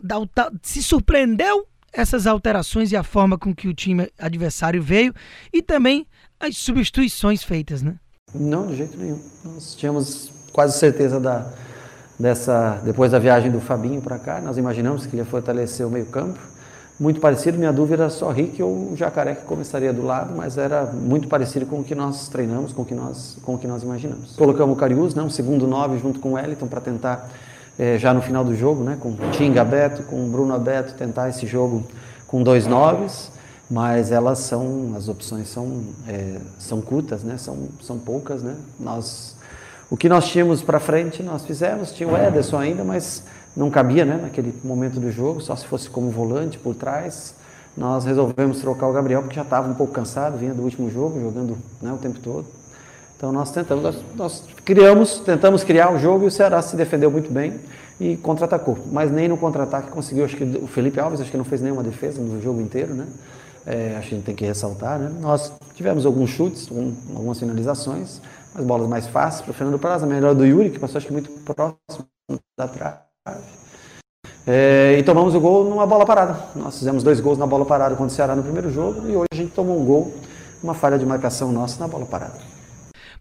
da, 0.00 0.20
da, 0.34 0.52
se 0.62 0.82
surpreendeu 0.82 1.66
essas 1.92 2.26
alterações 2.26 2.92
e 2.92 2.96
a 2.96 3.02
forma 3.02 3.36
com 3.36 3.54
que 3.54 3.68
o 3.68 3.74
time 3.74 4.08
adversário 4.18 4.82
veio 4.82 5.12
e 5.52 5.60
também 5.60 6.06
as 6.38 6.56
substituições 6.56 7.42
feitas, 7.42 7.82
né? 7.82 7.96
Não, 8.34 8.68
de 8.68 8.76
jeito 8.76 8.96
nenhum. 8.96 9.20
Nós 9.44 9.74
tínhamos 9.74 10.32
quase 10.52 10.78
certeza 10.78 11.20
da, 11.20 11.52
dessa, 12.22 12.80
depois 12.84 13.10
da 13.10 13.18
viagem 13.18 13.50
do 13.50 13.60
Fabinho 13.60 14.00
para 14.00 14.16
cá, 14.16 14.40
nós 14.40 14.56
imaginamos 14.56 15.04
que 15.04 15.16
ele 15.16 15.22
ia 15.22 15.24
fortalecer 15.24 15.84
o 15.84 15.90
meio-campo. 15.90 16.38
Muito 17.00 17.18
parecido, 17.18 17.58
minha 17.58 17.72
dúvida 17.72 18.04
era 18.04 18.10
só 18.10 18.30
Rick 18.30 18.62
ou 18.62 18.92
o 18.92 18.96
Jacaré 18.96 19.34
que 19.34 19.44
começaria 19.44 19.92
do 19.92 20.04
lado, 20.04 20.32
mas 20.36 20.56
era 20.56 20.84
muito 20.86 21.26
parecido 21.26 21.66
com 21.66 21.80
o 21.80 21.84
que 21.84 21.96
nós 21.96 22.28
treinamos, 22.28 22.72
com 22.72 22.82
o 22.82 22.84
que 22.84 22.94
nós, 22.94 23.36
com 23.42 23.56
o 23.56 23.58
que 23.58 23.66
nós 23.66 23.82
imaginamos. 23.82 24.36
Colocamos 24.36 24.76
o 24.76 24.78
Carius, 24.78 25.16
né, 25.16 25.22
um 25.22 25.30
segundo 25.30 25.66
nove 25.66 25.98
junto 25.98 26.20
com 26.20 26.30
o 26.30 26.32
Wellington 26.34 26.68
para 26.68 26.80
tentar, 26.80 27.28
é, 27.76 27.98
já 27.98 28.14
no 28.14 28.22
final 28.22 28.44
do 28.44 28.54
jogo, 28.54 28.84
né, 28.84 28.96
com 29.00 29.08
o 29.08 29.16
Tinga 29.32 29.62
aberto, 29.62 30.04
com 30.04 30.24
o 30.24 30.28
Bruno 30.30 30.54
aberto, 30.54 30.96
tentar 30.96 31.28
esse 31.28 31.44
jogo 31.44 31.82
com 32.28 32.40
dois 32.40 32.68
noves 32.68 33.32
mas 33.72 34.12
elas 34.12 34.40
são, 34.40 34.92
as 34.94 35.08
opções 35.08 35.48
são, 35.48 35.82
é, 36.06 36.38
são 36.58 36.82
curtas, 36.82 37.22
né? 37.22 37.38
são, 37.38 37.70
são 37.80 37.98
poucas. 37.98 38.42
Né? 38.42 38.54
Nós, 38.78 39.34
o 39.92 39.96
que 39.96 40.08
nós 40.08 40.26
tínhamos 40.26 40.62
para 40.62 40.80
frente 40.80 41.22
nós 41.22 41.44
fizemos, 41.44 41.92
tinha 41.92 42.08
o 42.08 42.16
Ederson 42.16 42.56
ainda, 42.56 42.82
mas 42.82 43.24
não 43.54 43.68
cabia 43.70 44.06
né? 44.06 44.18
naquele 44.22 44.54
momento 44.64 44.98
do 44.98 45.12
jogo, 45.12 45.42
só 45.42 45.54
se 45.54 45.66
fosse 45.66 45.90
como 45.90 46.10
volante 46.10 46.56
por 46.58 46.74
trás. 46.74 47.34
Nós 47.76 48.06
resolvemos 48.06 48.58
trocar 48.58 48.86
o 48.86 48.92
Gabriel 48.94 49.20
porque 49.20 49.36
já 49.36 49.42
estava 49.42 49.68
um 49.68 49.74
pouco 49.74 49.92
cansado, 49.92 50.38
vinha 50.38 50.54
do 50.54 50.62
último 50.62 50.90
jogo, 50.90 51.20
jogando 51.20 51.58
né, 51.82 51.92
o 51.92 51.98
tempo 51.98 52.20
todo. 52.20 52.46
Então 53.14 53.30
nós 53.32 53.50
tentamos, 53.50 53.84
nós, 53.84 53.96
nós 54.16 54.44
criamos, 54.64 55.18
tentamos 55.18 55.62
criar 55.62 55.92
o 55.92 55.98
jogo 55.98 56.24
e 56.24 56.28
o 56.28 56.30
Ceará 56.30 56.62
se 56.62 56.74
defendeu 56.74 57.10
muito 57.10 57.30
bem 57.30 57.60
e 58.00 58.16
contra-atacou. 58.16 58.78
Mas 58.90 59.12
nem 59.12 59.28
no 59.28 59.36
contra-ataque 59.36 59.90
conseguiu, 59.90 60.24
acho 60.24 60.38
que 60.38 60.44
o 60.44 60.66
Felipe 60.66 61.00
Alves 61.00 61.20
acho 61.20 61.30
que 61.30 61.36
não 61.36 61.44
fez 61.44 61.60
nenhuma 61.60 61.82
defesa 61.82 62.18
no 62.18 62.40
jogo 62.40 62.62
inteiro, 62.62 62.94
né? 62.94 63.06
é, 63.66 63.96
acho 63.98 64.08
que 64.08 64.14
a 64.14 64.18
gente 64.18 64.24
tem 64.24 64.34
que 64.34 64.44
ressaltar, 64.44 64.98
né? 64.98 65.10
Nós 65.20 65.52
tivemos 65.74 66.04
alguns 66.04 66.30
chutes, 66.30 66.70
um, 66.70 66.94
algumas 67.14 67.38
finalizações, 67.38 68.20
as 68.54 68.64
bolas 68.64 68.88
mais 68.88 69.06
fáceis 69.06 69.42
para 69.42 69.50
o 69.50 69.54
Fernando 69.54 69.78
Praza, 69.78 70.06
melhor 70.06 70.34
do 70.34 70.44
Yuri, 70.44 70.70
que 70.70 70.78
passou 70.78 70.98
acho 70.98 71.06
que 71.06 71.12
muito 71.12 71.30
próximo 71.44 72.06
da 72.58 72.68
trave. 72.68 72.98
É, 74.46 74.96
e 74.98 75.02
tomamos 75.02 75.34
o 75.34 75.40
gol 75.40 75.64
numa 75.64 75.86
bola 75.86 76.04
parada. 76.04 76.36
Nós 76.56 76.78
fizemos 76.78 77.02
dois 77.02 77.20
gols 77.20 77.38
na 77.38 77.46
bola 77.46 77.64
parada 77.64 77.94
contra 77.94 78.12
o 78.12 78.14
Ceará 78.14 78.34
no 78.34 78.42
primeiro 78.42 78.70
jogo 78.70 79.08
e 79.08 79.16
hoje 79.16 79.28
a 79.32 79.36
gente 79.36 79.52
tomou 79.52 79.80
um 79.80 79.84
gol, 79.84 80.12
uma 80.62 80.74
falha 80.74 80.98
de 80.98 81.06
marcação 81.06 81.52
nossa 81.52 81.78
na 81.78 81.86
bola 81.86 82.06
parada. 82.06 82.38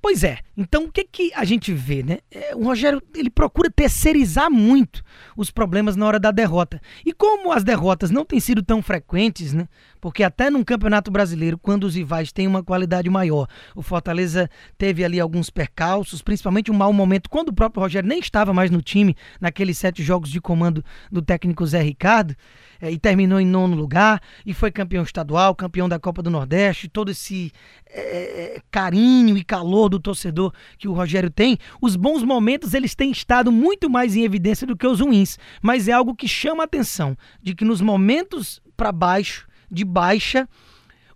Pois 0.02 0.24
é, 0.24 0.40
então 0.58 0.86
o 0.86 0.92
que, 0.92 1.04
que 1.04 1.32
a 1.36 1.46
gente 1.46 1.72
vê, 1.72 2.02
né? 2.02 2.20
É, 2.32 2.56
o 2.56 2.64
Rogério 2.64 3.00
ele 3.14 3.30
procura 3.30 3.70
terceirizar 3.70 4.50
muito 4.50 5.04
os 5.38 5.52
problemas 5.52 5.96
na 5.96 6.08
hora 6.08 6.20
da 6.20 6.32
derrota. 6.32 6.82
E 7.06 7.14
como 7.14 7.52
as 7.52 7.64
derrotas 7.64 8.10
não 8.10 8.26
têm 8.26 8.40
sido 8.40 8.64
tão 8.64 8.82
frequentes, 8.82 9.54
né? 9.54 9.68
Porque 10.02 10.24
até 10.24 10.50
num 10.50 10.64
campeonato 10.64 11.12
brasileiro, 11.12 11.60
quando 11.60 11.84
os 11.84 11.94
rivais 11.94 12.32
têm 12.32 12.48
uma 12.48 12.64
qualidade 12.64 13.08
maior, 13.10 13.48
o 13.76 13.84
Fortaleza 13.84 14.50
teve 14.76 15.06
ali 15.06 15.20
alguns 15.20 15.52
percalços, 15.52 16.24
principalmente 16.24 16.72
um 16.72 16.74
mau 16.74 16.92
momento, 16.92 17.30
quando 17.30 17.50
o 17.50 17.54
próprio 17.54 17.84
Rogério 17.84 18.10
nem 18.10 18.20
estava 18.20 18.52
mais 18.52 18.72
no 18.72 18.82
time, 18.82 19.16
naqueles 19.40 19.78
sete 19.78 20.02
jogos 20.02 20.32
de 20.32 20.42
comando 20.42 20.84
do 21.12 21.22
técnico 21.22 21.66
Zé 21.68 21.84
Ricardo 21.84 22.36
é, 22.82 22.92
e 22.92 22.98
terminou 22.98 23.40
em 23.40 23.46
nono 23.46 23.76
lugar 23.76 24.20
e 24.44 24.54
foi 24.56 24.72
campeão 24.72 25.04
estadual, 25.04 25.54
campeão 25.54 25.88
da 25.88 26.00
Copa 26.00 26.24
do 26.24 26.32
Nordeste, 26.32 26.90
todo 26.90 27.12
esse 27.12 27.52
é, 27.88 28.56
é, 28.56 28.62
carinho 28.72 29.38
e 29.38 29.44
calor 29.44 29.88
do 29.88 30.00
torcedor 30.00 30.52
que 30.80 30.88
o 30.88 30.94
Rogério 30.94 31.30
tem, 31.30 31.60
os 31.80 31.96
bons 31.96 32.24
momentos 32.24 32.74
eles 32.74 32.96
têm 32.96 33.12
estado 33.12 33.52
muito 33.52 33.88
mais 33.88 34.16
em 34.16 34.24
evidência 34.24 34.66
do 34.66 34.76
que 34.76 34.88
os 34.88 35.00
ruins, 35.00 35.38
mas 35.62 35.88
é 35.88 35.92
algo 35.92 36.16
que 36.16 36.28
chama 36.28 36.64
a 36.64 36.66
atenção 36.66 37.16
de 37.40 37.54
que 37.54 37.64
nos 37.64 37.82
momentos 37.82 38.60
para 38.76 38.92
baixo, 38.92 39.48
de 39.72 39.86
baixa, 39.86 40.48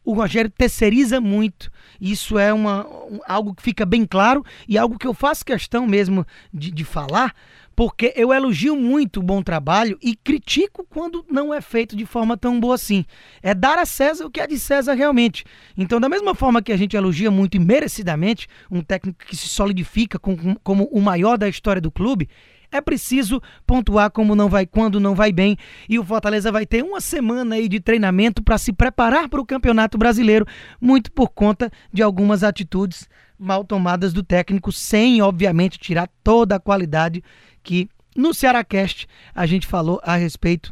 o 0.05 0.13
Rogério 0.13 0.51
terceiriza 0.51 1.19
muito. 1.19 1.71
Isso 1.99 2.37
é 2.37 2.53
uma, 2.53 2.87
algo 3.27 3.55
que 3.55 3.63
fica 3.63 3.85
bem 3.85 4.05
claro 4.05 4.45
e 4.67 4.77
algo 4.77 4.99
que 4.99 5.07
eu 5.07 5.13
faço 5.13 5.43
questão 5.43 5.87
mesmo 5.87 6.25
de, 6.53 6.69
de 6.69 6.83
falar, 6.83 7.33
porque 7.75 8.13
eu 8.15 8.31
elogio 8.31 8.75
muito 8.75 9.19
o 9.19 9.23
bom 9.23 9.41
trabalho 9.41 9.97
e 10.01 10.15
critico 10.15 10.85
quando 10.87 11.25
não 11.29 11.53
é 11.53 11.59
feito 11.59 11.95
de 11.95 12.05
forma 12.05 12.37
tão 12.37 12.59
boa 12.59 12.75
assim. 12.75 13.03
É 13.41 13.53
dar 13.53 13.79
a 13.79 13.85
César 13.85 14.25
o 14.25 14.31
que 14.31 14.39
é 14.39 14.47
de 14.47 14.59
César 14.59 14.93
realmente. 14.93 15.43
Então, 15.75 15.99
da 15.99 16.07
mesma 16.07 16.35
forma 16.35 16.61
que 16.61 16.71
a 16.71 16.77
gente 16.77 16.95
elogia 16.95 17.31
muito 17.31 17.57
e 17.57 17.59
merecidamente 17.59 18.47
um 18.69 18.81
técnico 18.81 19.25
que 19.25 19.35
se 19.35 19.49
solidifica 19.49 20.19
com, 20.19 20.55
como 20.63 20.85
o 20.85 21.01
maior 21.01 21.37
da 21.37 21.49
história 21.49 21.81
do 21.81 21.91
clube, 21.91 22.29
é 22.75 22.81
preciso 22.81 23.41
pontuar 23.65 24.11
como 24.11 24.35
não 24.35 24.49
vai 24.49 24.65
quando 24.65 24.99
não 24.99 25.15
vai 25.15 25.31
bem 25.31 25.57
e 25.89 25.97
o 25.97 26.03
Fortaleza 26.03 26.51
vai 26.51 26.65
ter 26.65 26.83
uma 26.83 27.01
semana 27.01 27.55
aí 27.55 27.67
de 27.67 27.79
treinamento 27.79 28.43
para 28.43 28.57
se 28.57 28.73
preparar 28.73 29.29
para 29.29 29.41
o 29.41 29.45
Campeonato 29.45 29.97
Brasileiro, 29.97 30.45
muito 30.79 31.11
por 31.11 31.29
conta 31.29 31.71
de 31.91 32.01
algumas 32.01 32.43
atitudes 32.43 33.09
mal 33.38 33.63
tomadas 33.63 34.13
do 34.13 34.23
técnico, 34.23 34.71
sem 34.71 35.21
obviamente 35.21 35.77
tirar 35.77 36.09
toda 36.23 36.55
a 36.55 36.59
qualidade 36.59 37.23
que 37.63 37.89
no 38.15 38.33
Cearacast 38.33 39.07
a 39.33 39.45
gente 39.45 39.67
falou 39.67 39.99
a 40.03 40.15
respeito 40.15 40.71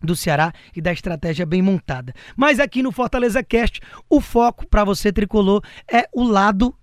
do 0.00 0.14
Ceará 0.14 0.52
e 0.74 0.80
da 0.80 0.92
estratégia 0.92 1.44
bem 1.44 1.60
montada. 1.60 2.14
Mas 2.36 2.60
aqui 2.60 2.82
no 2.82 2.92
Fortaleza 2.92 3.42
Cast, 3.42 3.80
o 4.08 4.20
foco 4.20 4.66
para 4.66 4.84
você 4.84 5.12
tricolor 5.12 5.62
é 5.90 6.08
o 6.12 6.22
lado 6.22 6.74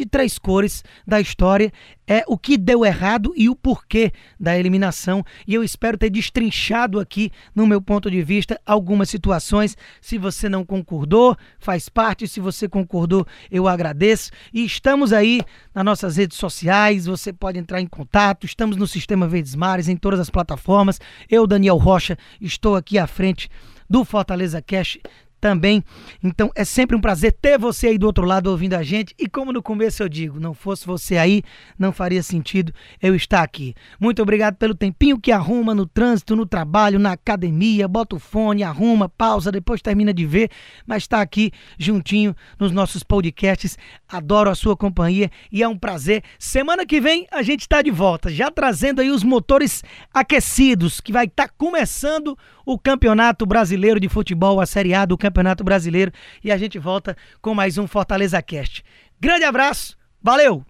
de 0.00 0.06
três 0.06 0.38
cores 0.38 0.82
da 1.06 1.20
história 1.20 1.70
é 2.06 2.24
o 2.26 2.36
que 2.36 2.56
deu 2.56 2.84
errado 2.84 3.32
e 3.36 3.48
o 3.48 3.54
porquê 3.54 4.12
da 4.38 4.58
eliminação. 4.58 5.24
E 5.46 5.54
eu 5.54 5.62
espero 5.62 5.98
ter 5.98 6.10
destrinchado 6.10 6.98
aqui, 6.98 7.30
no 7.54 7.66
meu 7.66 7.80
ponto 7.80 8.10
de 8.10 8.22
vista, 8.22 8.60
algumas 8.64 9.10
situações. 9.10 9.76
Se 10.00 10.18
você 10.18 10.48
não 10.48 10.64
concordou, 10.64 11.36
faz 11.58 11.88
parte. 11.88 12.26
Se 12.26 12.40
você 12.40 12.68
concordou, 12.68 13.26
eu 13.50 13.68
agradeço. 13.68 14.30
E 14.52 14.64
estamos 14.64 15.12
aí 15.12 15.42
nas 15.74 15.84
nossas 15.84 16.16
redes 16.16 16.38
sociais. 16.38 17.06
Você 17.06 17.32
pode 17.32 17.58
entrar 17.58 17.80
em 17.80 17.86
contato. 17.86 18.46
Estamos 18.46 18.76
no 18.76 18.86
Sistema 18.86 19.28
Verdes 19.28 19.54
Mares, 19.54 19.88
em 19.88 19.96
todas 19.96 20.18
as 20.18 20.30
plataformas. 20.30 20.98
Eu, 21.28 21.46
Daniel 21.46 21.76
Rocha, 21.76 22.16
estou 22.40 22.74
aqui 22.74 22.98
à 22.98 23.06
frente 23.06 23.48
do 23.88 24.04
Fortaleza 24.04 24.62
Cash 24.62 24.98
também. 25.40 25.82
Então 26.22 26.50
é 26.54 26.64
sempre 26.64 26.96
um 26.96 27.00
prazer 27.00 27.32
ter 27.32 27.58
você 27.58 27.88
aí 27.88 27.98
do 27.98 28.06
outro 28.06 28.24
lado 28.24 28.50
ouvindo 28.50 28.74
a 28.74 28.82
gente. 28.82 29.14
E 29.18 29.28
como 29.28 29.52
no 29.52 29.62
começo 29.62 30.02
eu 30.02 30.08
digo, 30.08 30.38
não 30.38 30.52
fosse 30.52 30.86
você 30.86 31.16
aí, 31.16 31.42
não 31.78 31.92
faria 31.92 32.22
sentido 32.22 32.72
eu 33.02 33.14
estar 33.14 33.42
aqui. 33.42 33.74
Muito 33.98 34.20
obrigado 34.22 34.56
pelo 34.56 34.74
tempinho 34.74 35.18
que 35.18 35.32
arruma 35.32 35.74
no 35.74 35.86
trânsito, 35.86 36.36
no 36.36 36.44
trabalho, 36.44 36.98
na 36.98 37.12
academia, 37.12 37.88
bota 37.88 38.16
o 38.16 38.18
fone, 38.18 38.62
arruma, 38.62 39.08
pausa, 39.08 39.50
depois 39.50 39.80
termina 39.80 40.12
de 40.12 40.26
ver, 40.26 40.50
mas 40.86 41.04
está 41.04 41.20
aqui 41.20 41.50
juntinho 41.78 42.36
nos 42.58 42.72
nossos 42.72 43.02
podcasts. 43.02 43.78
Adoro 44.08 44.50
a 44.50 44.54
sua 44.54 44.76
companhia 44.76 45.30
e 45.50 45.62
é 45.62 45.68
um 45.68 45.78
prazer. 45.78 46.22
Semana 46.38 46.84
que 46.84 47.00
vem 47.00 47.26
a 47.30 47.42
gente 47.42 47.62
está 47.62 47.80
de 47.80 47.90
volta, 47.90 48.30
já 48.30 48.50
trazendo 48.50 49.00
aí 49.00 49.10
os 49.10 49.24
motores 49.24 49.82
aquecidos, 50.12 51.00
que 51.00 51.12
vai 51.12 51.26
estar 51.26 51.48
tá 51.48 51.54
começando 51.56 52.36
o 52.64 52.78
Campeonato 52.78 53.46
Brasileiro 53.46 53.98
de 53.98 54.08
Futebol, 54.08 54.60
a 54.60 54.66
Série 54.66 54.94
A 54.94 55.04
do 55.04 55.18
Campeonato 55.30 55.64
Brasileiro. 55.64 56.12
E 56.42 56.50
a 56.50 56.58
gente 56.58 56.78
volta 56.78 57.16
com 57.40 57.54
mais 57.54 57.78
um 57.78 57.86
Fortaleza 57.86 58.42
Cast. 58.42 58.84
Grande 59.20 59.44
abraço, 59.44 59.96
valeu! 60.20 60.64